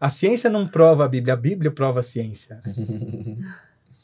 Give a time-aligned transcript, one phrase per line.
[0.00, 2.60] A ciência não prova a Bíblia, a Bíblia prova a ciência.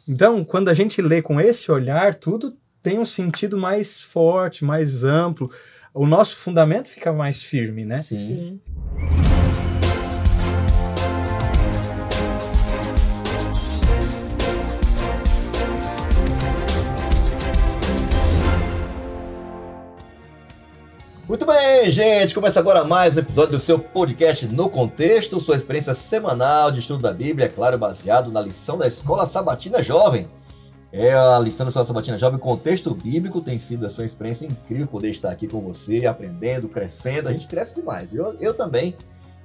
[0.08, 5.04] Então, quando a gente lê com esse olhar, tudo tem um sentido mais forte, mais
[5.04, 5.48] amplo.
[5.94, 7.98] O nosso fundamento fica mais firme, né?
[7.98, 8.26] Sim.
[8.26, 9.31] Sim.
[21.32, 22.34] Muito bem, gente.
[22.34, 27.00] Começa agora mais um episódio do seu podcast No Contexto, sua experiência semanal de estudo
[27.00, 30.28] da Bíblia, é claro, baseado na lição da Escola Sabatina Jovem.
[30.92, 34.86] É a lição da Escola Sabatina Jovem, contexto bíblico, tem sido a sua experiência incrível
[34.86, 37.30] poder estar aqui com você, aprendendo, crescendo.
[37.30, 38.14] A gente cresce demais.
[38.14, 38.94] Eu, eu também.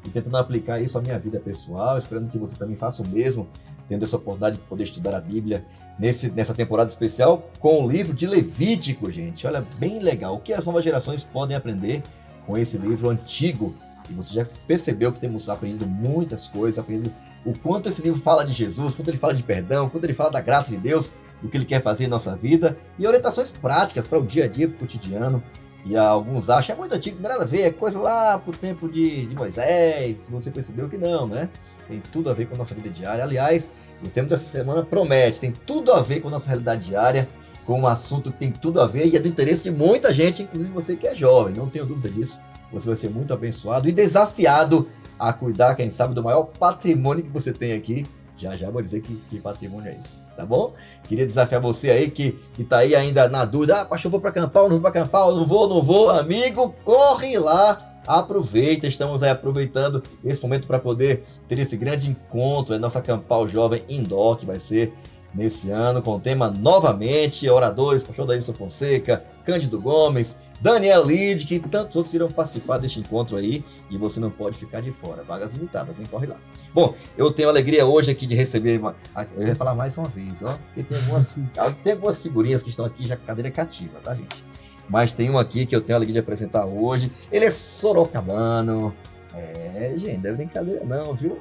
[0.06, 3.48] E tentando aplicar isso à minha vida pessoal, esperando que você também faça o mesmo,
[3.88, 5.66] tendo essa oportunidade de poder estudar a Bíblia
[5.98, 9.48] nesse, nessa temporada especial com o livro de Levítico, gente.
[9.48, 10.36] Olha, bem legal.
[10.36, 12.04] O que as novas gerações podem aprender
[12.46, 13.76] com esse livro antigo?
[14.10, 17.14] E você já percebeu que temos aprendido muitas coisas, aprendido
[17.46, 20.32] o quanto esse livro fala de Jesus, quanto ele fala de perdão, quanto ele fala
[20.32, 24.08] da graça de Deus, do que ele quer fazer em nossa vida e orientações práticas
[24.08, 25.44] para o dia a dia, para o cotidiano.
[25.86, 29.26] E alguns acham, é muito antigo, nada a ver, é coisa lá pro tempo de,
[29.26, 30.28] de Moisés.
[30.30, 31.50] Você percebeu que não, né?
[31.88, 33.24] Tem tudo a ver com a nossa vida diária.
[33.24, 33.72] Aliás,
[34.04, 37.30] o tema dessa semana promete, tem tudo a ver com a nossa realidade diária,
[37.66, 40.44] com um assunto que tem tudo a ver e é do interesse de muita gente,
[40.44, 42.40] inclusive você que é jovem, não tenho dúvida disso.
[42.72, 47.30] Você vai ser muito abençoado e desafiado a cuidar, quem sabe, do maior patrimônio que
[47.30, 48.06] você tem aqui.
[48.38, 50.74] Já já vou dizer que, que patrimônio é isso, tá bom?
[51.04, 53.82] Queria desafiar você aí que, que tá aí ainda na dúvida.
[53.82, 55.28] Ah, pastor, vou pra acampar ou não vou pra acampar?
[55.28, 56.10] Não vou, não vou.
[56.12, 62.74] Amigo, corre lá aproveita, estamos aí aproveitando esse momento para poder ter esse grande encontro,
[62.74, 64.94] é nossa Campal Jovem Indoor, que vai ser
[65.38, 71.60] nesse ano, com o tema novamente, oradores, pastor Daílson Fonseca, Cândido Gomes, Daniel Lid, que
[71.60, 75.54] tantos outros irão participar deste encontro aí, e você não pode ficar de fora, vagas
[75.54, 76.08] limitadas, hein?
[76.10, 76.38] Corre lá.
[76.74, 78.96] Bom, eu tenho alegria hoje aqui de receber, uma,
[79.38, 81.38] eu ia falar mais uma vez, ó, porque tem algumas,
[81.84, 84.44] tem algumas figurinhas que estão aqui já cadeira cativa, tá, gente?
[84.90, 87.12] Mas tem um aqui que eu tenho a alegria de apresentar hoje.
[87.30, 88.96] Ele é sorocabano.
[89.34, 91.38] É, gente, não é brincadeira não, viu?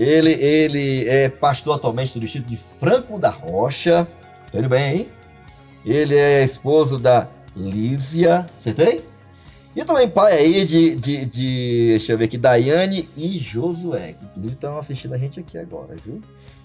[0.00, 4.08] Ele, ele é pastor atualmente do distrito de Franco da Rocha.
[4.50, 5.08] Tá indo bem, hein?
[5.84, 8.46] Ele é esposo da Lísia.
[8.58, 9.04] Acertei?
[9.76, 14.24] E também pai aí de, de, de, deixa eu ver aqui, Daiane e Josué, que
[14.24, 16.22] inclusive estão assistindo a gente aqui agora, viu?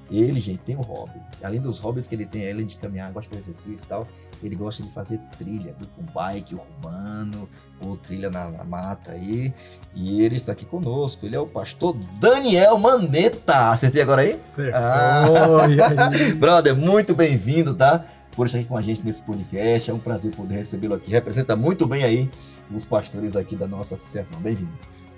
[0.09, 1.19] Ele, gente, tem um hobby.
[1.43, 4.07] Além dos hobbies que ele tem, além de caminhar, gosta de fazer exercício e tal,
[4.41, 5.87] ele gosta de fazer trilha, viu?
[5.93, 7.49] Com bike urbano,
[7.79, 9.53] ou trilha na, na, mata aí.
[9.93, 11.25] E ele está aqui conosco.
[11.25, 13.71] Ele é o pastor Daniel Maneta.
[13.71, 14.39] Acertei agora aí?
[14.43, 14.75] Certo.
[14.75, 15.25] Ah.
[15.63, 16.33] aí?
[16.35, 18.05] Brother, muito bem-vindo, tá?
[18.31, 19.89] Por estar aqui com a gente nesse podcast.
[19.89, 21.11] É um prazer poder recebê-lo aqui.
[21.11, 22.29] Representa muito bem aí
[22.73, 24.39] os pastores aqui da nossa associação.
[24.39, 24.71] Bem-vindo.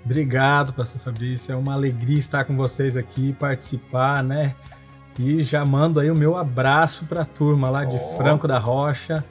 [0.04, 1.52] Obrigado, pastor Fabrício.
[1.52, 4.54] É uma alegria estar com vocês aqui, participar, né?
[5.18, 8.16] E já mando aí o meu abraço para a turma lá de oh.
[8.16, 9.24] Franco da Rocha,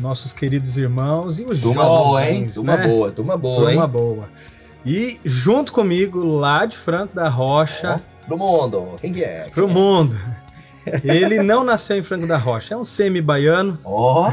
[0.00, 2.04] nossos queridos irmãos e os turma jovens.
[2.04, 2.46] Boa, hein?
[2.52, 2.88] Turma né?
[2.88, 3.90] boa, turma boa, turma hein?
[3.90, 4.28] Boa.
[4.84, 8.00] E junto comigo, lá de Franco da Rocha.
[8.00, 8.96] Oh, pro mundo.
[9.00, 9.42] Quem que é?
[9.44, 9.72] Quem pro é?
[9.72, 10.16] mundo.
[11.04, 13.78] Ele não nasceu em Franco da Rocha, é um semi-baiano.
[13.84, 14.26] Oh.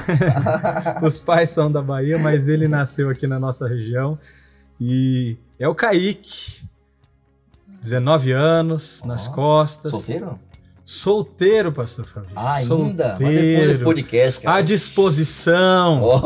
[1.05, 4.17] Os pais são da Bahia, mas ele nasceu aqui na nossa região.
[4.79, 6.65] E é o Kaique.
[7.81, 9.07] 19 anos, oh.
[9.07, 9.91] nas costas.
[9.91, 10.39] Solteiro?
[10.89, 12.37] Solteiro, pastor Fabrício.
[12.37, 12.69] Ah, ainda?
[13.09, 13.21] Solteiro.
[13.21, 14.57] Mas depois desse podcast, cara.
[14.57, 16.01] À disposição.
[16.01, 16.21] Oh.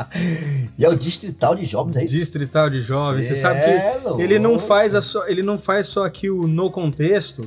[0.78, 2.14] e é o Distrital de Jovens, é isso?
[2.14, 3.26] Distrital de Jovens.
[3.26, 6.30] Cê Você sabe que é ele não, faz a só, ele não faz só aqui
[6.30, 7.46] o No Contexto,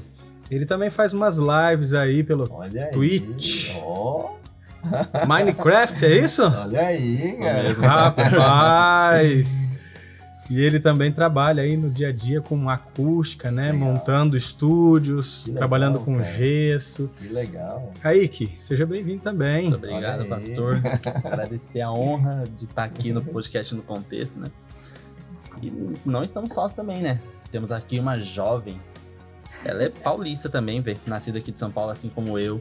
[0.52, 3.72] ele também faz umas lives aí pelo Olha Twitch.
[3.72, 3.82] Aí.
[3.84, 4.30] Oh.
[5.28, 6.44] Minecraft, é isso?
[6.44, 7.64] Olha aí, Isso cara.
[7.64, 7.84] mesmo.
[7.84, 9.68] Rapaz!
[10.50, 13.72] E ele também trabalha aí no dia a dia com acústica, né?
[13.72, 13.80] Legal.
[13.80, 16.26] Montando estúdios, legal, trabalhando com cara.
[16.26, 17.12] gesso.
[17.20, 17.94] Que legal.
[18.02, 19.70] Kaique, seja bem-vindo também.
[19.70, 20.82] Muito obrigado, pastor.
[21.24, 24.48] Agradecer a honra de estar aqui no podcast no contexto, né?
[25.62, 25.72] E
[26.04, 27.22] não estamos sós também, né?
[27.52, 28.82] Temos aqui uma jovem.
[29.64, 30.98] Ela é paulista também, velho.
[31.06, 32.60] Nascida aqui de São Paulo, assim como eu.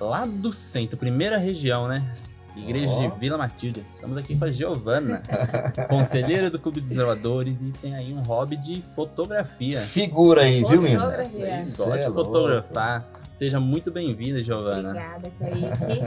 [0.00, 2.10] Lá do centro, primeira região, né?
[2.58, 3.08] Igreja Ó.
[3.08, 3.86] de Vila Matilde.
[3.90, 5.22] Estamos aqui com a Giovana,
[5.88, 9.80] conselheira do Clube dos Gravadores e tem aí um hobby de fotografia.
[9.80, 11.00] Figura aí, viu, menino?
[11.00, 11.56] Fotografia.
[11.56, 12.24] Gosta é de louco.
[12.24, 13.06] fotografar.
[13.34, 14.88] Seja muito bem-vinda, Giovana.
[14.90, 16.00] Obrigada, Kaique.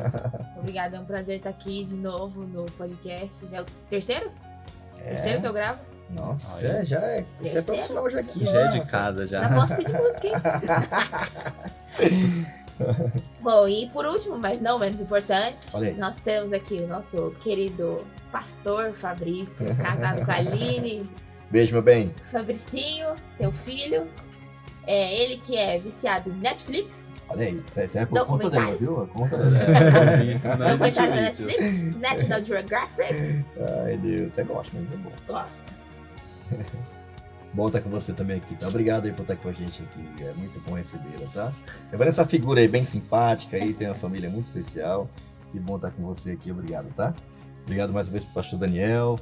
[0.59, 3.47] Obrigada, é um prazer estar aqui de novo no podcast.
[3.47, 4.29] Já é o terceiro?
[4.97, 5.79] Terceiro que eu gravo?
[6.09, 6.73] Nossa, Olha.
[6.79, 7.21] é, já é.
[7.21, 7.65] Você é Terceiro?
[7.67, 8.45] profissional já aqui.
[8.45, 8.71] Já é né?
[8.71, 9.55] de casa, Já já.
[9.55, 10.33] posso pedir música, hein?
[13.41, 15.67] Bom, e por último, mas não menos importante,
[15.97, 17.97] nós temos aqui o nosso querido
[18.31, 21.09] pastor Fabrício, casado com a Aline,
[21.51, 22.15] Beijo, meu bem.
[22.31, 24.07] Fabricinho, teu filho.
[24.87, 27.11] É ele que é viciado em Netflix.
[27.29, 28.81] Olha aí, isso é, isso é por conta dela, Documentários.
[28.81, 29.01] viu?
[29.03, 30.23] A conta dela.
[30.23, 31.21] Isso, não é Documentário da.
[31.21, 33.45] Netflix, National Geographic.
[33.85, 35.11] Ai, Deus, você gosta, mas é bom.
[35.27, 35.71] Gosto.
[37.53, 38.67] Bom estar com você também aqui, tá?
[38.67, 40.23] Obrigado aí por estar com a gente aqui.
[40.23, 41.51] É muito bom recebê-la, tá?
[41.91, 45.09] Levando essa figura aí bem simpática aí, tem uma família muito especial.
[45.51, 47.13] Que bom estar com você aqui, obrigado, tá?
[47.63, 49.17] Obrigado mais uma vez pro pastor Daniel.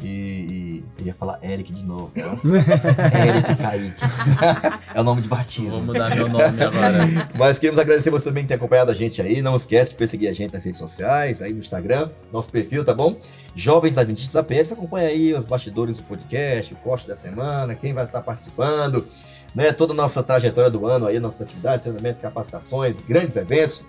[0.00, 2.20] E, e eu ia falar Eric de novo, tá?
[3.26, 4.00] Eric Kaique.
[4.94, 5.70] é o nome de batismo.
[5.72, 7.30] Vou mudar meu nome agora.
[7.38, 9.42] Mas queremos agradecer você também que tem acompanhado a gente aí.
[9.42, 12.94] Não esquece de perseguir a gente nas redes sociais, aí no Instagram, nosso perfil, tá
[12.94, 13.16] bom?
[13.54, 17.74] Jovens Adventistas da PL, você acompanha aí os bastidores do podcast, o corte da semana,
[17.74, 19.06] quem vai estar participando,
[19.54, 19.72] né?
[19.72, 23.84] Toda a nossa trajetória do ano aí, nossas atividades, treinamento, capacitações, grandes eventos,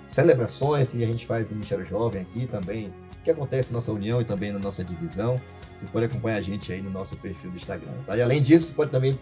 [0.00, 2.92] celebrações que a gente faz no Ministério Jovem aqui também,
[3.26, 5.40] que acontece na nossa união e também na nossa divisão.
[5.74, 8.16] Você pode acompanhar a gente aí no nosso perfil do Instagram, tá?
[8.16, 9.18] E além disso, pode também,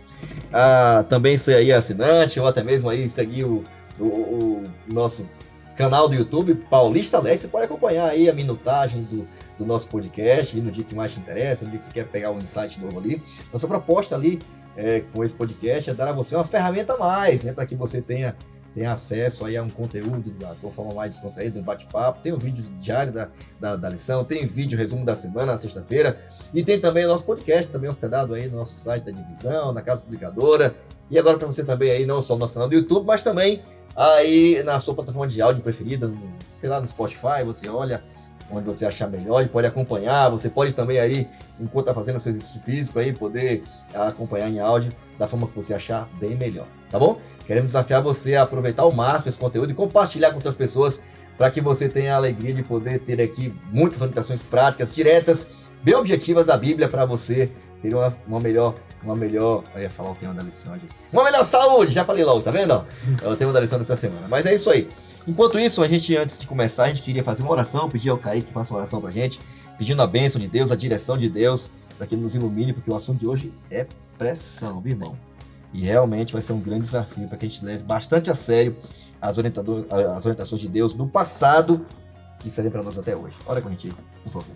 [0.52, 3.64] ah, também ser aí assinante ou até mesmo aí seguir o,
[3.98, 5.26] o, o nosso
[5.74, 7.42] canal do YouTube, Paulista Leste.
[7.42, 9.26] Você pode acompanhar aí a minutagem do,
[9.58, 12.30] do nosso podcast, no dia que mais te interessa, no dia que você quer pegar
[12.30, 13.20] um insight novo ali.
[13.52, 14.38] Nossa proposta ali
[14.76, 17.52] é, com esse podcast é dar a você uma ferramenta a mais, né?
[17.52, 18.36] Para que você tenha
[18.74, 22.20] tem acesso aí a um conteúdo da, forma mais descontraída, um bate-papo.
[22.20, 23.28] Tem o vídeo diário da,
[23.60, 26.20] da, da lição, tem vídeo resumo da semana na sexta-feira.
[26.52, 29.80] E tem também o nosso podcast, também hospedado aí no nosso site da divisão, na
[29.80, 30.74] Casa Publicadora.
[31.08, 33.62] E agora para você também aí, não só no nosso canal do YouTube, mas também
[33.94, 38.02] aí na sua plataforma de áudio preferida, no, sei lá, no Spotify, você olha
[38.50, 40.30] onde você achar melhor e pode acompanhar.
[40.30, 41.28] Você pode também aí,
[41.60, 43.62] enquanto está fazendo seu exercício físico aí, poder
[43.94, 47.20] acompanhar em áudio da forma que você achar bem melhor, tá bom?
[47.46, 51.00] Queremos desafiar você a aproveitar ao máximo esse conteúdo e compartilhar com outras pessoas
[51.36, 55.48] para que você tenha a alegria de poder ter aqui muitas orientações práticas, diretas,
[55.82, 57.50] bem objetivas da Bíblia para você
[57.82, 60.94] ter uma, uma melhor, uma melhor, eu ia falar o tema da lição, gente.
[61.12, 62.84] Uma melhor saúde, já falei logo, tá vendo?
[63.22, 64.26] É o tema da lição dessa semana.
[64.28, 64.88] Mas é isso aí.
[65.26, 68.18] Enquanto isso, a gente, antes de começar, a gente queria fazer uma oração, pedir ao
[68.18, 69.40] Kaique que faça uma oração pra gente,
[69.78, 72.90] pedindo a bênção de Deus, a direção de Deus, para que ele nos ilumine, porque
[72.90, 73.86] o assunto de hoje é
[74.18, 75.16] pressão, viu, irmão?
[75.72, 78.76] E realmente vai ser um grande desafio para que a gente leve bastante a sério
[79.20, 81.84] as, as orientações de Deus do passado
[82.38, 83.36] que servem para nós até hoje.
[83.46, 83.92] Ora com a gente,
[84.22, 84.54] por favor.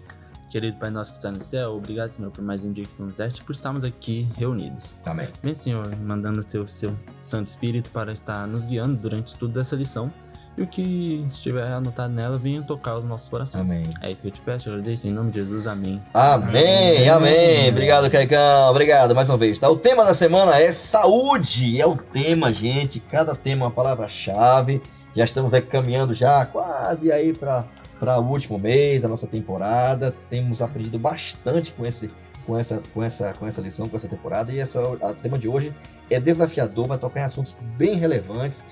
[0.50, 3.02] Querido Pai nosso que está no céu, obrigado, Senhor, por mais um dia que tu
[3.02, 4.96] nos deste, por estarmos aqui reunidos.
[5.04, 5.28] Amém.
[5.42, 9.76] Vem, Senhor, mandando o seu, seu Santo Espírito para estar nos guiando durante tudo essa
[9.76, 10.10] lição.
[10.58, 13.70] E o que estiver anotado nela, venha tocar os nossos corações.
[13.70, 13.84] Amém.
[14.02, 16.02] É isso que eu te peço, eu agradeço em nome de Jesus, amém.
[16.12, 17.68] Amém, amém.
[17.68, 18.68] Obrigado, Caicão.
[18.68, 19.56] Obrigado mais uma vez.
[19.56, 19.70] Tá?
[19.70, 21.80] O tema da semana é saúde.
[21.80, 22.98] É o tema, gente.
[22.98, 24.82] Cada tema é uma palavra-chave.
[25.14, 27.64] Já estamos aí caminhando já quase aí para
[28.00, 30.12] para o último mês da nossa temporada.
[30.28, 32.10] Temos aprendido bastante com esse
[32.44, 35.46] com essa com essa com essa lição, com essa temporada e essa o tema de
[35.46, 35.72] hoje
[36.10, 38.64] é desafiador, vai tocar em assuntos bem relevantes.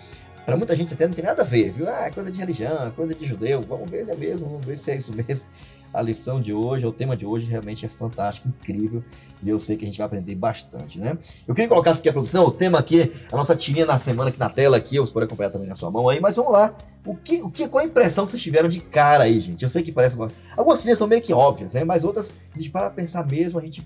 [0.46, 1.88] Para muita gente até não tem nada a ver, viu?
[1.88, 3.60] Ah, é coisa de religião, é coisa de judeu.
[3.62, 5.44] Vamos ver se é mesmo, vamos ver se é isso mesmo.
[5.92, 9.02] A lição de hoje, o tema de hoje realmente é fantástico, incrível.
[9.42, 11.18] E eu sei que a gente vai aprender bastante, né?
[11.48, 14.38] Eu queria colocar aqui a produção, o tema aqui, a nossa tirinha na semana aqui
[14.38, 16.76] na tela aqui, vocês podem acompanhar também na sua mão aí, mas vamos lá.
[17.04, 19.62] O que, o que, qual a impressão que vocês tiveram de cara aí, gente?
[19.62, 20.28] Eu sei que parece uma...
[20.56, 21.82] Algumas tirinhas são meio que óbvias, né?
[21.82, 23.84] Mas outras, a gente para pensar mesmo, a gente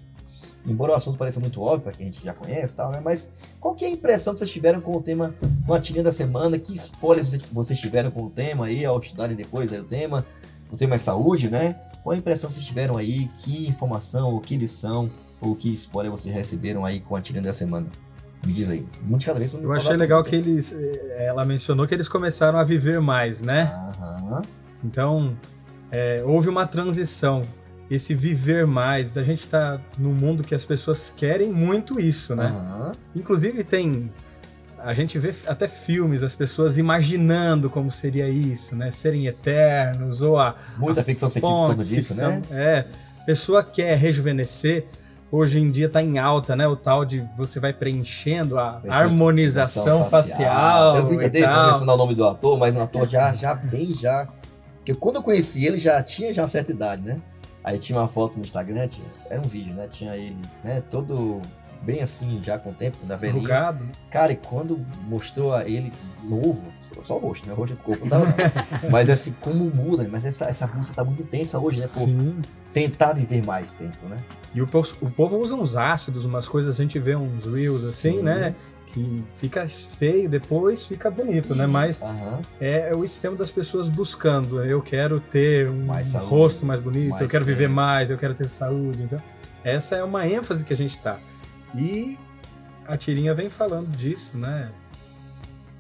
[0.66, 3.00] embora o assunto pareça muito óbvio para quem a gente já conhece e tal, né?
[3.02, 5.34] Mas qual que é a impressão que vocês tiveram com o tema,
[5.66, 6.58] com a tirinha da semana?
[6.58, 10.24] Que spoilers vocês- tiveram com o tema aí, ao estudarem depois aí o tema?
[10.70, 11.76] O tema é saúde, né?
[12.02, 13.28] Qual a impressão que vocês tiveram aí?
[13.38, 17.52] Que informação, ou que lição, ou que spoiler vocês receberam aí com a tirinha da
[17.52, 17.86] semana?
[18.46, 18.86] Me diz aí.
[19.02, 19.52] Muito cada vez.
[19.52, 20.72] Eu achei legal que eles.
[20.72, 23.64] eh, Ela mencionou que eles começaram a viver mais, né?
[24.00, 24.40] Aham.
[24.82, 25.36] Então,
[25.92, 27.42] é, houve uma transição.
[27.90, 29.18] Esse viver mais.
[29.18, 32.46] A gente tá num mundo que as pessoas querem muito isso, né?
[32.46, 32.92] Aham.
[33.16, 34.10] Inclusive tem.
[34.78, 38.90] A gente vê até filmes, as pessoas imaginando como seria isso, né?
[38.90, 40.54] Serem eternos, ou a.
[40.78, 42.42] Muita a ficção científica fonte, disso, né?
[42.52, 42.84] É.
[43.26, 44.86] Pessoa quer rejuvenescer.
[45.32, 46.66] Hoje em dia tá em alta, né?
[46.66, 50.96] O tal de você vai preenchendo a harmonização facial.
[50.96, 53.32] Eu vi que e desse, não mencionar o nome do ator, mas um ator já,
[53.34, 54.28] já bem já.
[54.78, 57.20] Porque quando eu conheci ele, já tinha já uma certa idade, né?
[57.62, 59.86] Aí tinha uma foto no Instagram, tinha- era um vídeo, né?
[59.88, 60.82] Tinha ele, né?
[60.90, 61.40] Todo
[61.82, 63.38] bem assim, já com o tempo, na velhinha.
[63.40, 63.88] Enrugado.
[64.10, 65.90] Cara, e quando mostrou a ele
[66.22, 66.66] novo,
[67.02, 67.52] só o rosto, né?
[67.54, 68.34] O rosto do corpo não tava não.
[68.90, 71.86] Mas assim, como muda, mas essa, essa música tá muito intensa hoje, né?
[71.86, 72.40] Por Sim.
[72.72, 74.18] tentar viver mais tempo, né?
[74.54, 74.68] E o,
[75.00, 78.22] o povo usa uns ácidos, umas coisas, a gente vê uns reels assim, Sim.
[78.22, 78.54] né?
[78.92, 81.64] Que fica feio, depois fica bonito, né?
[81.64, 81.70] Uhum.
[81.70, 82.40] Mas Aham.
[82.60, 84.64] é, o extremo das pessoas buscando.
[84.64, 87.74] Eu quero ter um Mais rosto mais bonito, mais eu quero viver tempo.
[87.74, 89.04] mais, eu quero ter saúde.
[89.04, 89.20] Então,
[89.62, 91.20] Essa é uma ênfase que a gente tá.
[91.76, 92.18] E
[92.88, 94.70] a tirinha vem falando disso, né?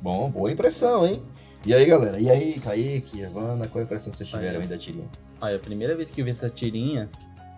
[0.00, 1.20] Bom, boa impressão, hein?
[1.66, 2.18] E aí, galera?
[2.20, 5.06] E aí, Kaique, Evana, qual a impressão que vocês tiveram aí da tirinha?
[5.40, 7.08] Olha, a primeira vez que eu vi essa tirinha,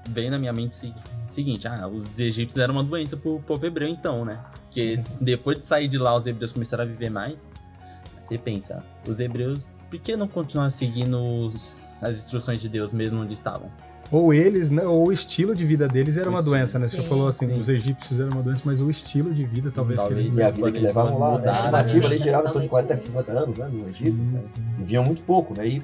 [0.08, 3.88] veio na minha mente o seguinte: ah, os egípcios eram uma doença pro povo hebreu,
[3.88, 4.40] então, né?
[4.64, 7.50] Porque depois de sair de lá, os hebreus começaram a viver mais.
[8.20, 13.20] Você pensa, os hebreus, por que não continuar seguindo os, as instruções de Deus mesmo
[13.20, 13.70] onde estavam?
[14.12, 14.84] Ou eles, né?
[14.84, 16.86] Ou o estilo de vida deles era O uma estilo, doença, né?
[16.86, 17.58] Você sim, falou assim, sim.
[17.58, 20.28] os egípcios eram uma doença, mas o estilo de vida talvez, Talvez.
[20.28, 22.22] que eles E a vida que levavam lá, mudaram, a estimativa ali né?
[22.22, 24.18] girava em torno de 40, Totalmente 50 anos, né, no Egito.
[24.18, 24.42] Sim, né?
[24.42, 24.62] sim.
[24.78, 25.66] Viviam muito pouco, né?
[25.66, 25.82] E,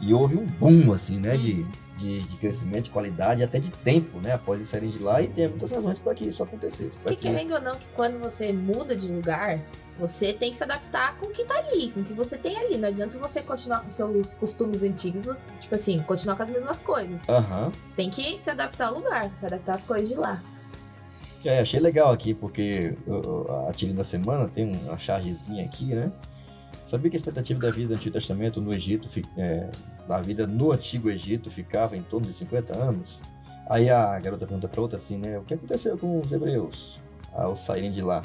[0.00, 1.70] e houve um boom, assim, né, de, Uhum.
[1.98, 5.20] de, de crescimento, de qualidade até de tempo, né, após eles saírem de lá.
[5.22, 6.96] E tem muitas razões para que isso acontecesse.
[6.98, 9.60] pra Porque querendo ou não, que quando você muda de lugar,
[9.98, 12.56] você tem que se adaptar com o que tá ali, com o que você tem
[12.56, 12.78] ali.
[12.78, 17.28] Não adianta você continuar com seus costumes antigos, tipo assim, continuar com as mesmas coisas.
[17.28, 17.70] Aham.
[17.84, 20.42] Você tem que se adaptar ao lugar, se adaptar às coisas de lá.
[21.44, 22.96] É, achei legal aqui, porque
[23.68, 26.12] a tirinha da semana tem uma chargezinha aqui, né?
[26.90, 29.70] Sabia que a expectativa da vida do Antigo Testamento no Egito, é,
[30.08, 33.22] da vida no Antigo Egito, ficava em torno de 50 anos?
[33.68, 35.38] Aí a garota pergunta pra outra assim, né?
[35.38, 36.98] O que aconteceu com os hebreus
[37.32, 38.22] ao saírem de lá?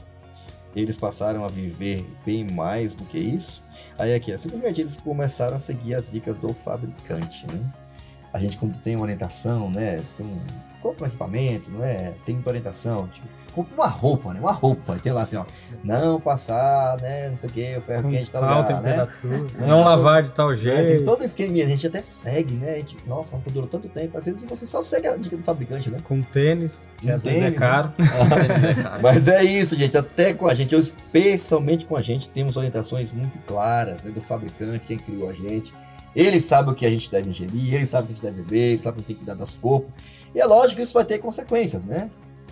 [0.75, 3.61] Eles passaram a viver bem mais do que isso?
[3.99, 7.71] Aí aqui, ó, simplesmente eles começaram a seguir as dicas do fabricante, né?
[8.33, 10.03] A gente quando tem uma orientação, né?
[10.17, 10.41] Tem um,
[10.85, 12.13] compra um equipamento, não é?
[12.23, 14.39] Tem muita orientação, tipo, compra uma roupa, né?
[14.39, 15.45] Uma roupa, tem lá assim, ó,
[15.83, 17.27] não passar, né?
[17.29, 19.07] Não sei o que, o ferro com quente tá tal lugar, né?
[19.65, 22.73] não lavar de tal É, tem jeito, todo um esqueminha, a gente até segue, né?
[22.73, 24.15] A gente, nossa, não durou tanto tempo.
[24.15, 25.97] Às vezes você só segue a dica do fabricante, né?
[26.03, 27.89] com tênis, que às vezes é tênis, caro.
[29.01, 29.97] Mas é isso, gente.
[29.97, 34.21] Até com a gente, eu, especialmente com a gente, temos orientações muito claras né, do
[34.21, 35.73] fabricante, quem criou a gente.
[36.15, 38.41] Ele sabe o que a gente deve ingerir, ele sabe o que a gente deve
[38.41, 39.91] beber, ele sabe o que tem que cuidar do nosso corpo.
[40.35, 42.11] E é lógico que isso vai ter consequências, né?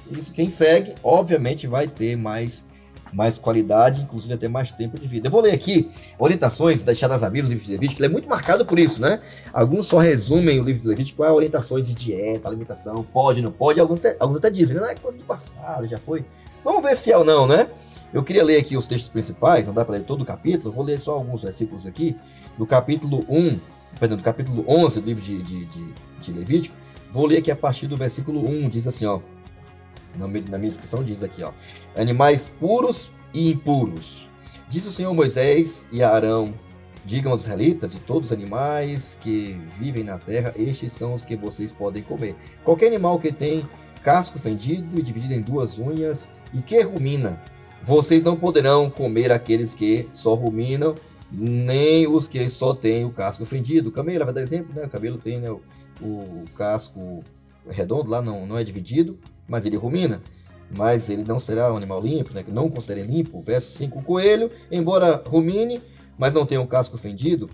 [0.09, 2.65] Isso, quem segue, obviamente, vai ter mais,
[3.11, 5.27] mais qualidade, inclusive até mais tempo de vida.
[5.27, 8.29] Eu vou ler aqui orientações deixadas na Bíblia, no livro de Levítico, ele é muito
[8.29, 9.19] marcado por isso, né?
[9.51, 13.81] Alguns só resumem o livro de Levítico com orientações de dieta, alimentação, pode, não pode,
[13.81, 16.23] alguns até, alguns até dizem, não é coisa do passado, já foi.
[16.63, 17.67] Vamos ver se é ou não, né?
[18.13, 20.85] Eu queria ler aqui os textos principais, não dá para ler todo o capítulo, vou
[20.85, 22.15] ler só alguns versículos aqui.
[22.57, 23.59] Do capítulo 1,
[23.99, 26.77] perdão, do capítulo 11 do livro de, de, de, de Levítico,
[27.13, 29.19] vou ler aqui a partir do versículo 1, diz assim, ó.
[30.17, 31.51] Na minha, inscrição diz aqui, ó.
[31.95, 34.29] Animais puros e impuros.
[34.67, 36.53] Disse o Senhor Moisés e Arão:
[37.05, 41.35] Digam aos israelitas de todos os animais que vivem na terra, estes são os que
[41.35, 42.35] vocês podem comer.
[42.63, 43.67] Qualquer animal que tem
[44.01, 47.41] casco fendido e dividido em duas unhas e que rumina,
[47.83, 50.95] vocês não poderão comer aqueles que só ruminam,
[51.31, 53.91] nem os que só têm o casco fendido.
[53.91, 54.85] Camelo, vai dar exemplo, né?
[54.85, 55.49] O camelo tem né,
[56.01, 57.23] o casco
[57.69, 60.21] redondo lá, não, não é dividido, mas ele rumina.
[60.75, 62.41] Mas ele não será um animal limpo, né?
[62.41, 63.41] Que não considerem limpo.
[63.41, 65.79] Verso 5, o coelho, embora rumine,
[66.17, 67.49] mas não tenha o casco fendido.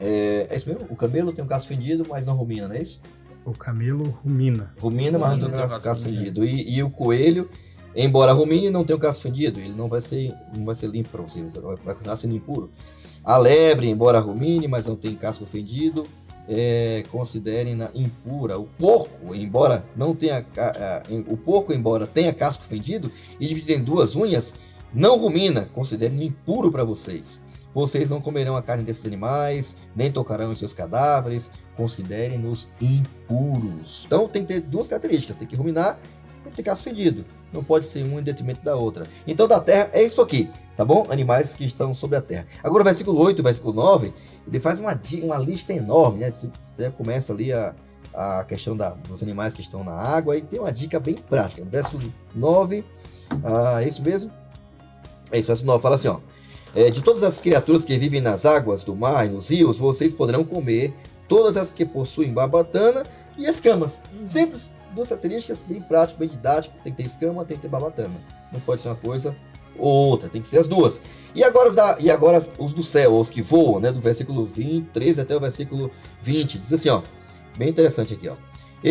[0.00, 0.86] É, é isso mesmo?
[0.90, 3.00] O camelo tem um casco fendido, mas não rumina, não é isso?
[3.44, 4.74] O camelo rumina.
[4.80, 6.44] Rumina, mas não tem o Rumina, casco, casco fendido.
[6.44, 7.48] E, e o coelho,
[7.94, 9.60] embora rumine, não tem o casco fendido.
[9.60, 12.70] Ele não vai ser, não vai ser limpo para vocês, vai vai continuar sendo impuro.
[13.24, 16.04] A lebre, embora rumine, mas não tem casco fendido,
[16.52, 18.58] é, considerem-na impura.
[18.58, 23.82] O porco, embora não tenha ah, o porco, embora tenha casco fendido e dividido em
[23.82, 24.54] duas unhas,
[24.92, 27.40] não rumina, considerem impuro para vocês.
[27.74, 34.04] Vocês não comerão a carne desses animais, nem tocarão em seus cadáveres, considerem-nos impuros.
[34.06, 37.24] Então tem que ter duas características, tem que ruminar e tem que ter casco fendido.
[37.50, 39.06] Não pode ser um em detrimento da outra.
[39.26, 41.06] Então da terra é isso aqui, tá bom?
[41.10, 42.46] Animais que estão sobre a terra.
[42.62, 44.12] Agora o versículo 8 e versículo 9,
[44.46, 46.32] ele faz uma, uma lista enorme, né?
[46.32, 46.50] Você
[46.96, 47.74] começa ali a,
[48.14, 51.64] a questão da, dos animais que estão na água e tem uma dica bem prática.
[51.64, 51.98] Verso
[52.34, 52.84] 9,
[53.44, 54.30] ah, é isso mesmo?
[55.30, 56.18] É isso, verso 9 fala assim, ó.
[56.74, 60.14] É, de todas as criaturas que vivem nas águas do mar e nos rios, vocês
[60.14, 60.94] poderão comer
[61.28, 63.02] todas as que possuem barbatana
[63.36, 64.02] e escamas.
[64.12, 64.26] Uhum.
[64.26, 66.74] Simples, duas características, bem prático, bem didático.
[66.82, 68.14] Tem que ter escama, tem que ter barbatana.
[68.50, 69.36] Não pode ser uma coisa
[69.78, 71.00] outra, tem que ser as duas.
[71.34, 73.90] E agora os, da, e agora os do céu, os que voam, né?
[73.90, 76.58] Do versículo 20, 13 até o versículo 20.
[76.58, 77.02] Diz assim, ó.
[77.56, 78.34] Bem interessante aqui, ó.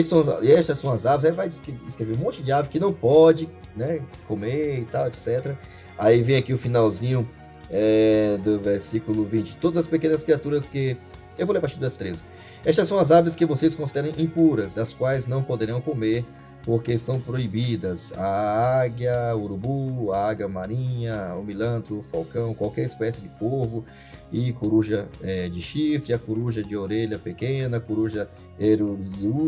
[0.04, 3.50] São, estas são as aves, aí vai escrever um monte de ave que não pode,
[3.76, 4.04] né?
[4.28, 5.56] Comer e tal, etc.
[5.98, 7.30] Aí vem aqui o finalzinho
[7.70, 9.58] é, do versículo 20.
[9.58, 10.98] Todas as pequenas criaturas que.
[11.38, 12.24] Eu vou ler a partir das 13.
[12.64, 16.26] Estas são as aves que vocês consideram impuras, das quais não poderão comer.
[16.64, 18.14] Porque são proibidas.
[18.18, 23.84] A águia, urubu, a águia marinha, o milantro, o falcão, qualquer espécie de corvo
[24.32, 28.30] e coruja eh, de chifre, a coruja de orelha pequena, a coruja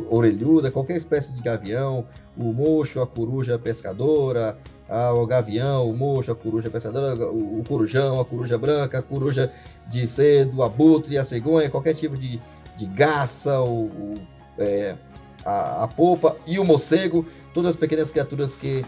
[0.09, 2.05] orelhuda, qualquer espécie de gavião,
[2.37, 4.57] o mocho, a coruja pescadora,
[4.89, 9.01] a- o gavião, o mocho, a coruja pescadora, o, o corujão, a coruja branca, a
[9.01, 9.51] coruja
[9.87, 12.41] de cedo, o abutre, a cegonha, qualquer tipo de,
[12.77, 14.13] de garça, o, o,
[14.57, 14.95] é,
[15.45, 18.85] a, a polpa e o morcego, todas as pequenas criaturas que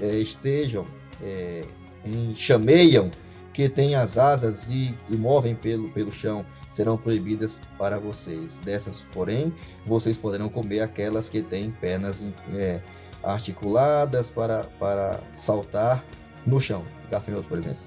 [0.00, 0.86] é, estejam,
[1.22, 1.62] é,
[2.04, 3.10] em- chameiam,
[3.52, 8.60] que têm as asas e, e movem pelo, pelo chão, serão proibidas para vocês.
[8.60, 9.52] Dessas, porém,
[9.84, 12.80] vocês poderão comer aquelas que têm pernas é,
[13.22, 16.04] articuladas para, para saltar
[16.46, 16.84] no chão.
[17.10, 17.80] Gafanhoto, por exemplo.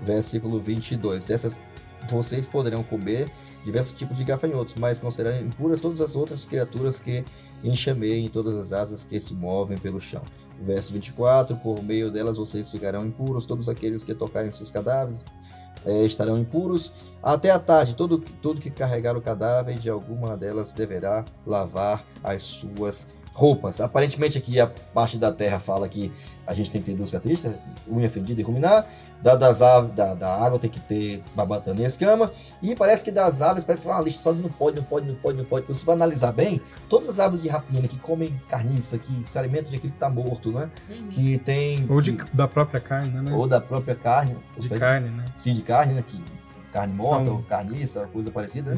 [0.00, 1.24] Versículo 22.
[1.26, 1.58] Dessas
[2.10, 3.30] vocês poderão comer
[3.64, 7.24] diversos tipos de gafanhotos, mas considerarem impuras todas as outras criaturas que
[7.62, 10.22] enxameiem todas as asas que se movem pelo chão.
[10.60, 15.24] Verso 24, por meio delas vocês ficarão impuros, todos aqueles que tocarem seus cadáveres
[15.84, 16.92] eh, estarão impuros.
[17.22, 22.42] Até a tarde, todo, todo que carregar o cadáver de alguma delas deverá lavar as
[22.42, 23.80] suas roupas.
[23.80, 26.10] Aparentemente aqui a parte da terra fala que
[26.46, 27.56] a gente tem que ter duas características,
[27.90, 28.86] unha fendida e ruminar.
[29.20, 32.30] Da, das aves, da, da água tem que ter babatana e escama.
[32.62, 35.06] E parece que das aves, parece que uma lista só de não pode, não pode,
[35.08, 35.66] não pode, não pode.
[35.66, 39.38] Quando você vai analisar bem, todas as aves de rapina que comem carniça, que se
[39.38, 40.70] alimentam de aquilo que está morto, né?
[40.88, 41.08] Uhum.
[41.08, 41.86] Que tem...
[41.88, 43.32] Ou de, que- da própria carne, né?
[43.34, 44.36] ou da própria carne.
[44.58, 45.24] de ou carne, né?
[45.34, 46.04] Sim, de carne, né?
[46.06, 46.22] Que,
[46.70, 48.76] carne morta, São- ou carniça, coisa parecida, né?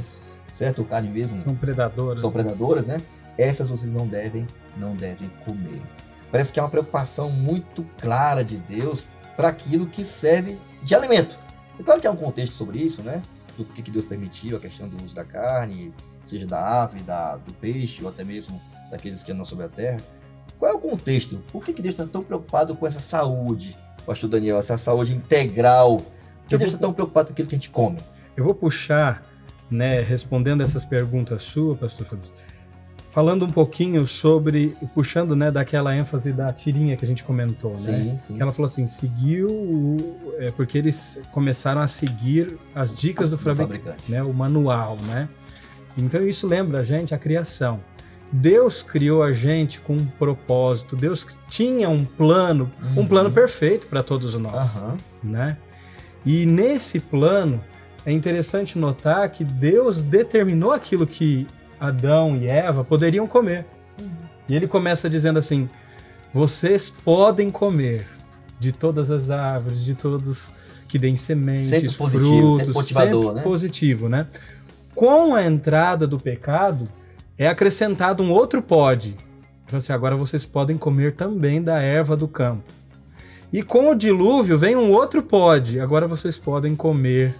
[0.50, 0.78] certo?
[0.78, 1.36] Ou carne mesmo.
[1.36, 2.20] São predadoras.
[2.20, 3.02] são predadoras, né?
[3.38, 5.80] Essas vocês não devem, não devem comer.
[6.30, 9.04] Parece que é uma preocupação muito clara de Deus
[9.36, 11.38] para aquilo que serve de alimento.
[11.78, 13.22] É claro que há um contexto sobre isso, né?
[13.56, 15.92] Do que, que Deus permitiu, a questão do uso da carne,
[16.24, 20.00] seja da ave, da, do peixe, ou até mesmo daqueles que andam sobre a terra.
[20.58, 21.42] Qual é o contexto?
[21.52, 25.98] Por que, que Deus está tão preocupado com essa saúde, pastor Daniel, essa saúde integral?
[25.98, 27.98] Por que Eu Deus está tão preocupado com aquilo que a gente come?
[28.36, 29.24] Eu vou puxar,
[29.70, 32.36] né, respondendo essas perguntas suas, pastor Fabrício,
[33.16, 37.76] falando um pouquinho sobre, puxando, né, daquela ênfase da tirinha que a gente comentou, né?
[37.78, 38.34] Sim, sim.
[38.36, 43.38] Que ela falou assim, seguiu, o- é, porque eles começaram a seguir as dicas do,
[43.38, 44.12] Do fabricante, fabricante.
[44.12, 45.30] né, o manual, né?
[45.96, 47.80] Então isso lembra a gente a criação.
[48.30, 53.06] Deus criou a gente com um propósito, Deus tinha um plano, um Uhum.
[53.06, 54.96] plano perfeito para todos nós Aham.
[55.24, 55.56] né?
[56.22, 57.64] E nesse plano
[58.04, 61.46] é interessante notar que Deus determinou aquilo que
[61.78, 63.66] Adão e Eva poderiam comer.
[64.00, 64.08] Uhum.
[64.48, 65.68] E ele começa dizendo assim:
[66.32, 68.06] vocês podem comer
[68.58, 70.52] de todas as árvores, de todos
[70.88, 73.42] que deem sementes, Sempre positivo, frutos, sempre sempre né?
[73.42, 74.26] positivo, né?
[74.94, 76.88] Com a entrada do pecado
[77.36, 79.16] é acrescentado um outro pode.
[79.66, 82.62] Então, assim, agora vocês podem comer também da erva do campo.
[83.52, 85.80] E com o dilúvio vem um outro pode.
[85.80, 87.34] Agora vocês podem comer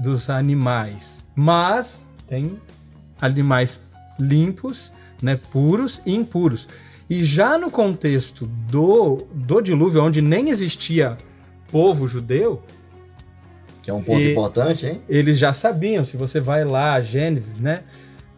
[0.00, 1.26] dos animais.
[1.34, 2.60] Mas tem
[3.20, 6.68] animais limpos, né, puros e impuros.
[7.08, 11.16] E já no contexto do, do dilúvio, onde nem existia
[11.70, 12.62] povo judeu,
[13.82, 15.00] Que é um ponto E- importante, hein?
[15.08, 16.02] eles já sabiam.
[16.04, 17.84] Se você vai lá, Gênesis, né?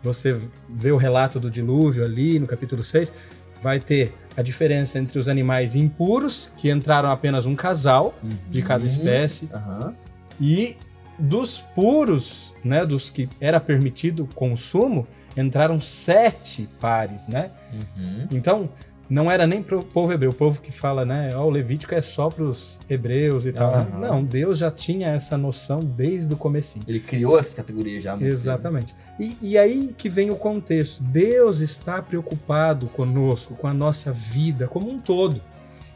[0.02, 0.38] Você
[0.68, 3.14] vê o relato do dilúvio ali no capítulo 6,
[3.62, 8.14] vai ter a diferença entre os animais impuros, que entraram apenas um casal
[8.50, 8.86] de cada Uhum.
[8.86, 9.94] espécie, Aham.
[10.40, 10.76] e
[11.18, 17.50] dos puros, né, dos que era permitido o consumo, entraram sete pares, né?
[17.72, 18.28] Uhum.
[18.32, 18.70] Então,
[19.08, 22.00] não era nem pro povo hebreu, o povo que fala, né, ó, o Levítico é
[22.00, 23.72] só para os hebreus e tal.
[23.72, 23.98] Aham.
[23.98, 26.84] Não, Deus já tinha essa noção desde o comecinho.
[26.86, 28.18] Ele criou essa categoria já.
[28.20, 28.94] Exatamente.
[29.18, 31.02] E, e aí que vem o contexto.
[31.02, 35.40] Deus está preocupado conosco, com a nossa vida como um todo.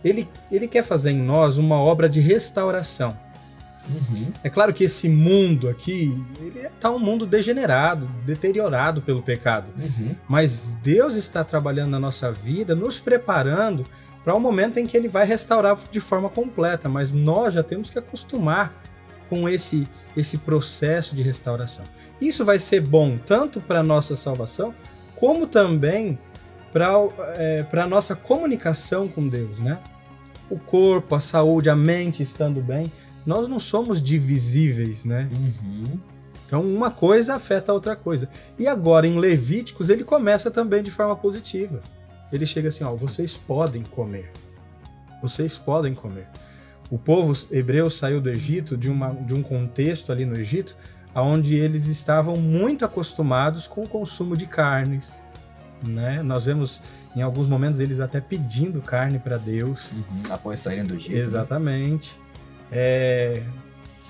[0.02, 3.16] Ele, ele quer fazer em nós uma obra de restauração.
[3.88, 4.26] Uhum.
[4.44, 9.72] É claro que esse mundo aqui, ele está um mundo degenerado, deteriorado pelo pecado.
[9.76, 10.14] Uhum.
[10.28, 13.84] Mas Deus está trabalhando na nossa vida, nos preparando
[14.24, 16.88] para o momento em que Ele vai restaurar de forma completa.
[16.88, 18.72] Mas nós já temos que acostumar
[19.28, 21.84] com esse, esse processo de restauração.
[22.20, 24.74] Isso vai ser bom tanto para a nossa salvação,
[25.16, 26.18] como também
[26.70, 29.78] para a nossa comunicação com Deus, né?
[30.48, 32.92] O corpo, a saúde, a mente estando bem.
[33.24, 35.28] Nós não somos divisíveis, né?
[35.36, 36.00] Uhum.
[36.46, 38.28] Então, uma coisa afeta a outra coisa.
[38.58, 41.80] E agora, em Levíticos, ele começa também de forma positiva.
[42.32, 44.30] Ele chega assim: ó, vocês podem comer.
[45.22, 46.26] Vocês podem comer.
[46.90, 50.76] O povo hebreu saiu do Egito, de, uma, de um contexto ali no Egito,
[51.14, 55.22] onde eles estavam muito acostumados com o consumo de carnes,
[55.86, 56.22] né?
[56.22, 56.82] Nós vemos
[57.16, 59.92] em alguns momentos eles até pedindo carne para Deus.
[59.92, 60.22] Uhum.
[60.30, 61.16] Após saírem do Egito.
[61.38, 61.98] né?
[62.72, 63.42] É,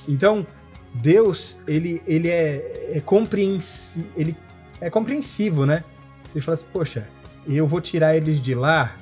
[0.09, 0.47] então,
[0.95, 4.37] Deus, ele, ele é, é, compreensi, ele
[4.81, 5.85] é compreensivo, né?
[6.35, 7.09] Ele fala assim, poxa,
[7.47, 8.97] eu vou tirar eles de lá,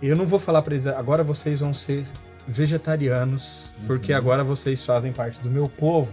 [0.00, 2.06] eu não vou falar para eles, agora vocês vão ser
[2.46, 4.18] vegetarianos, porque Uhum.
[4.18, 6.12] agora vocês fazem parte do meu povo.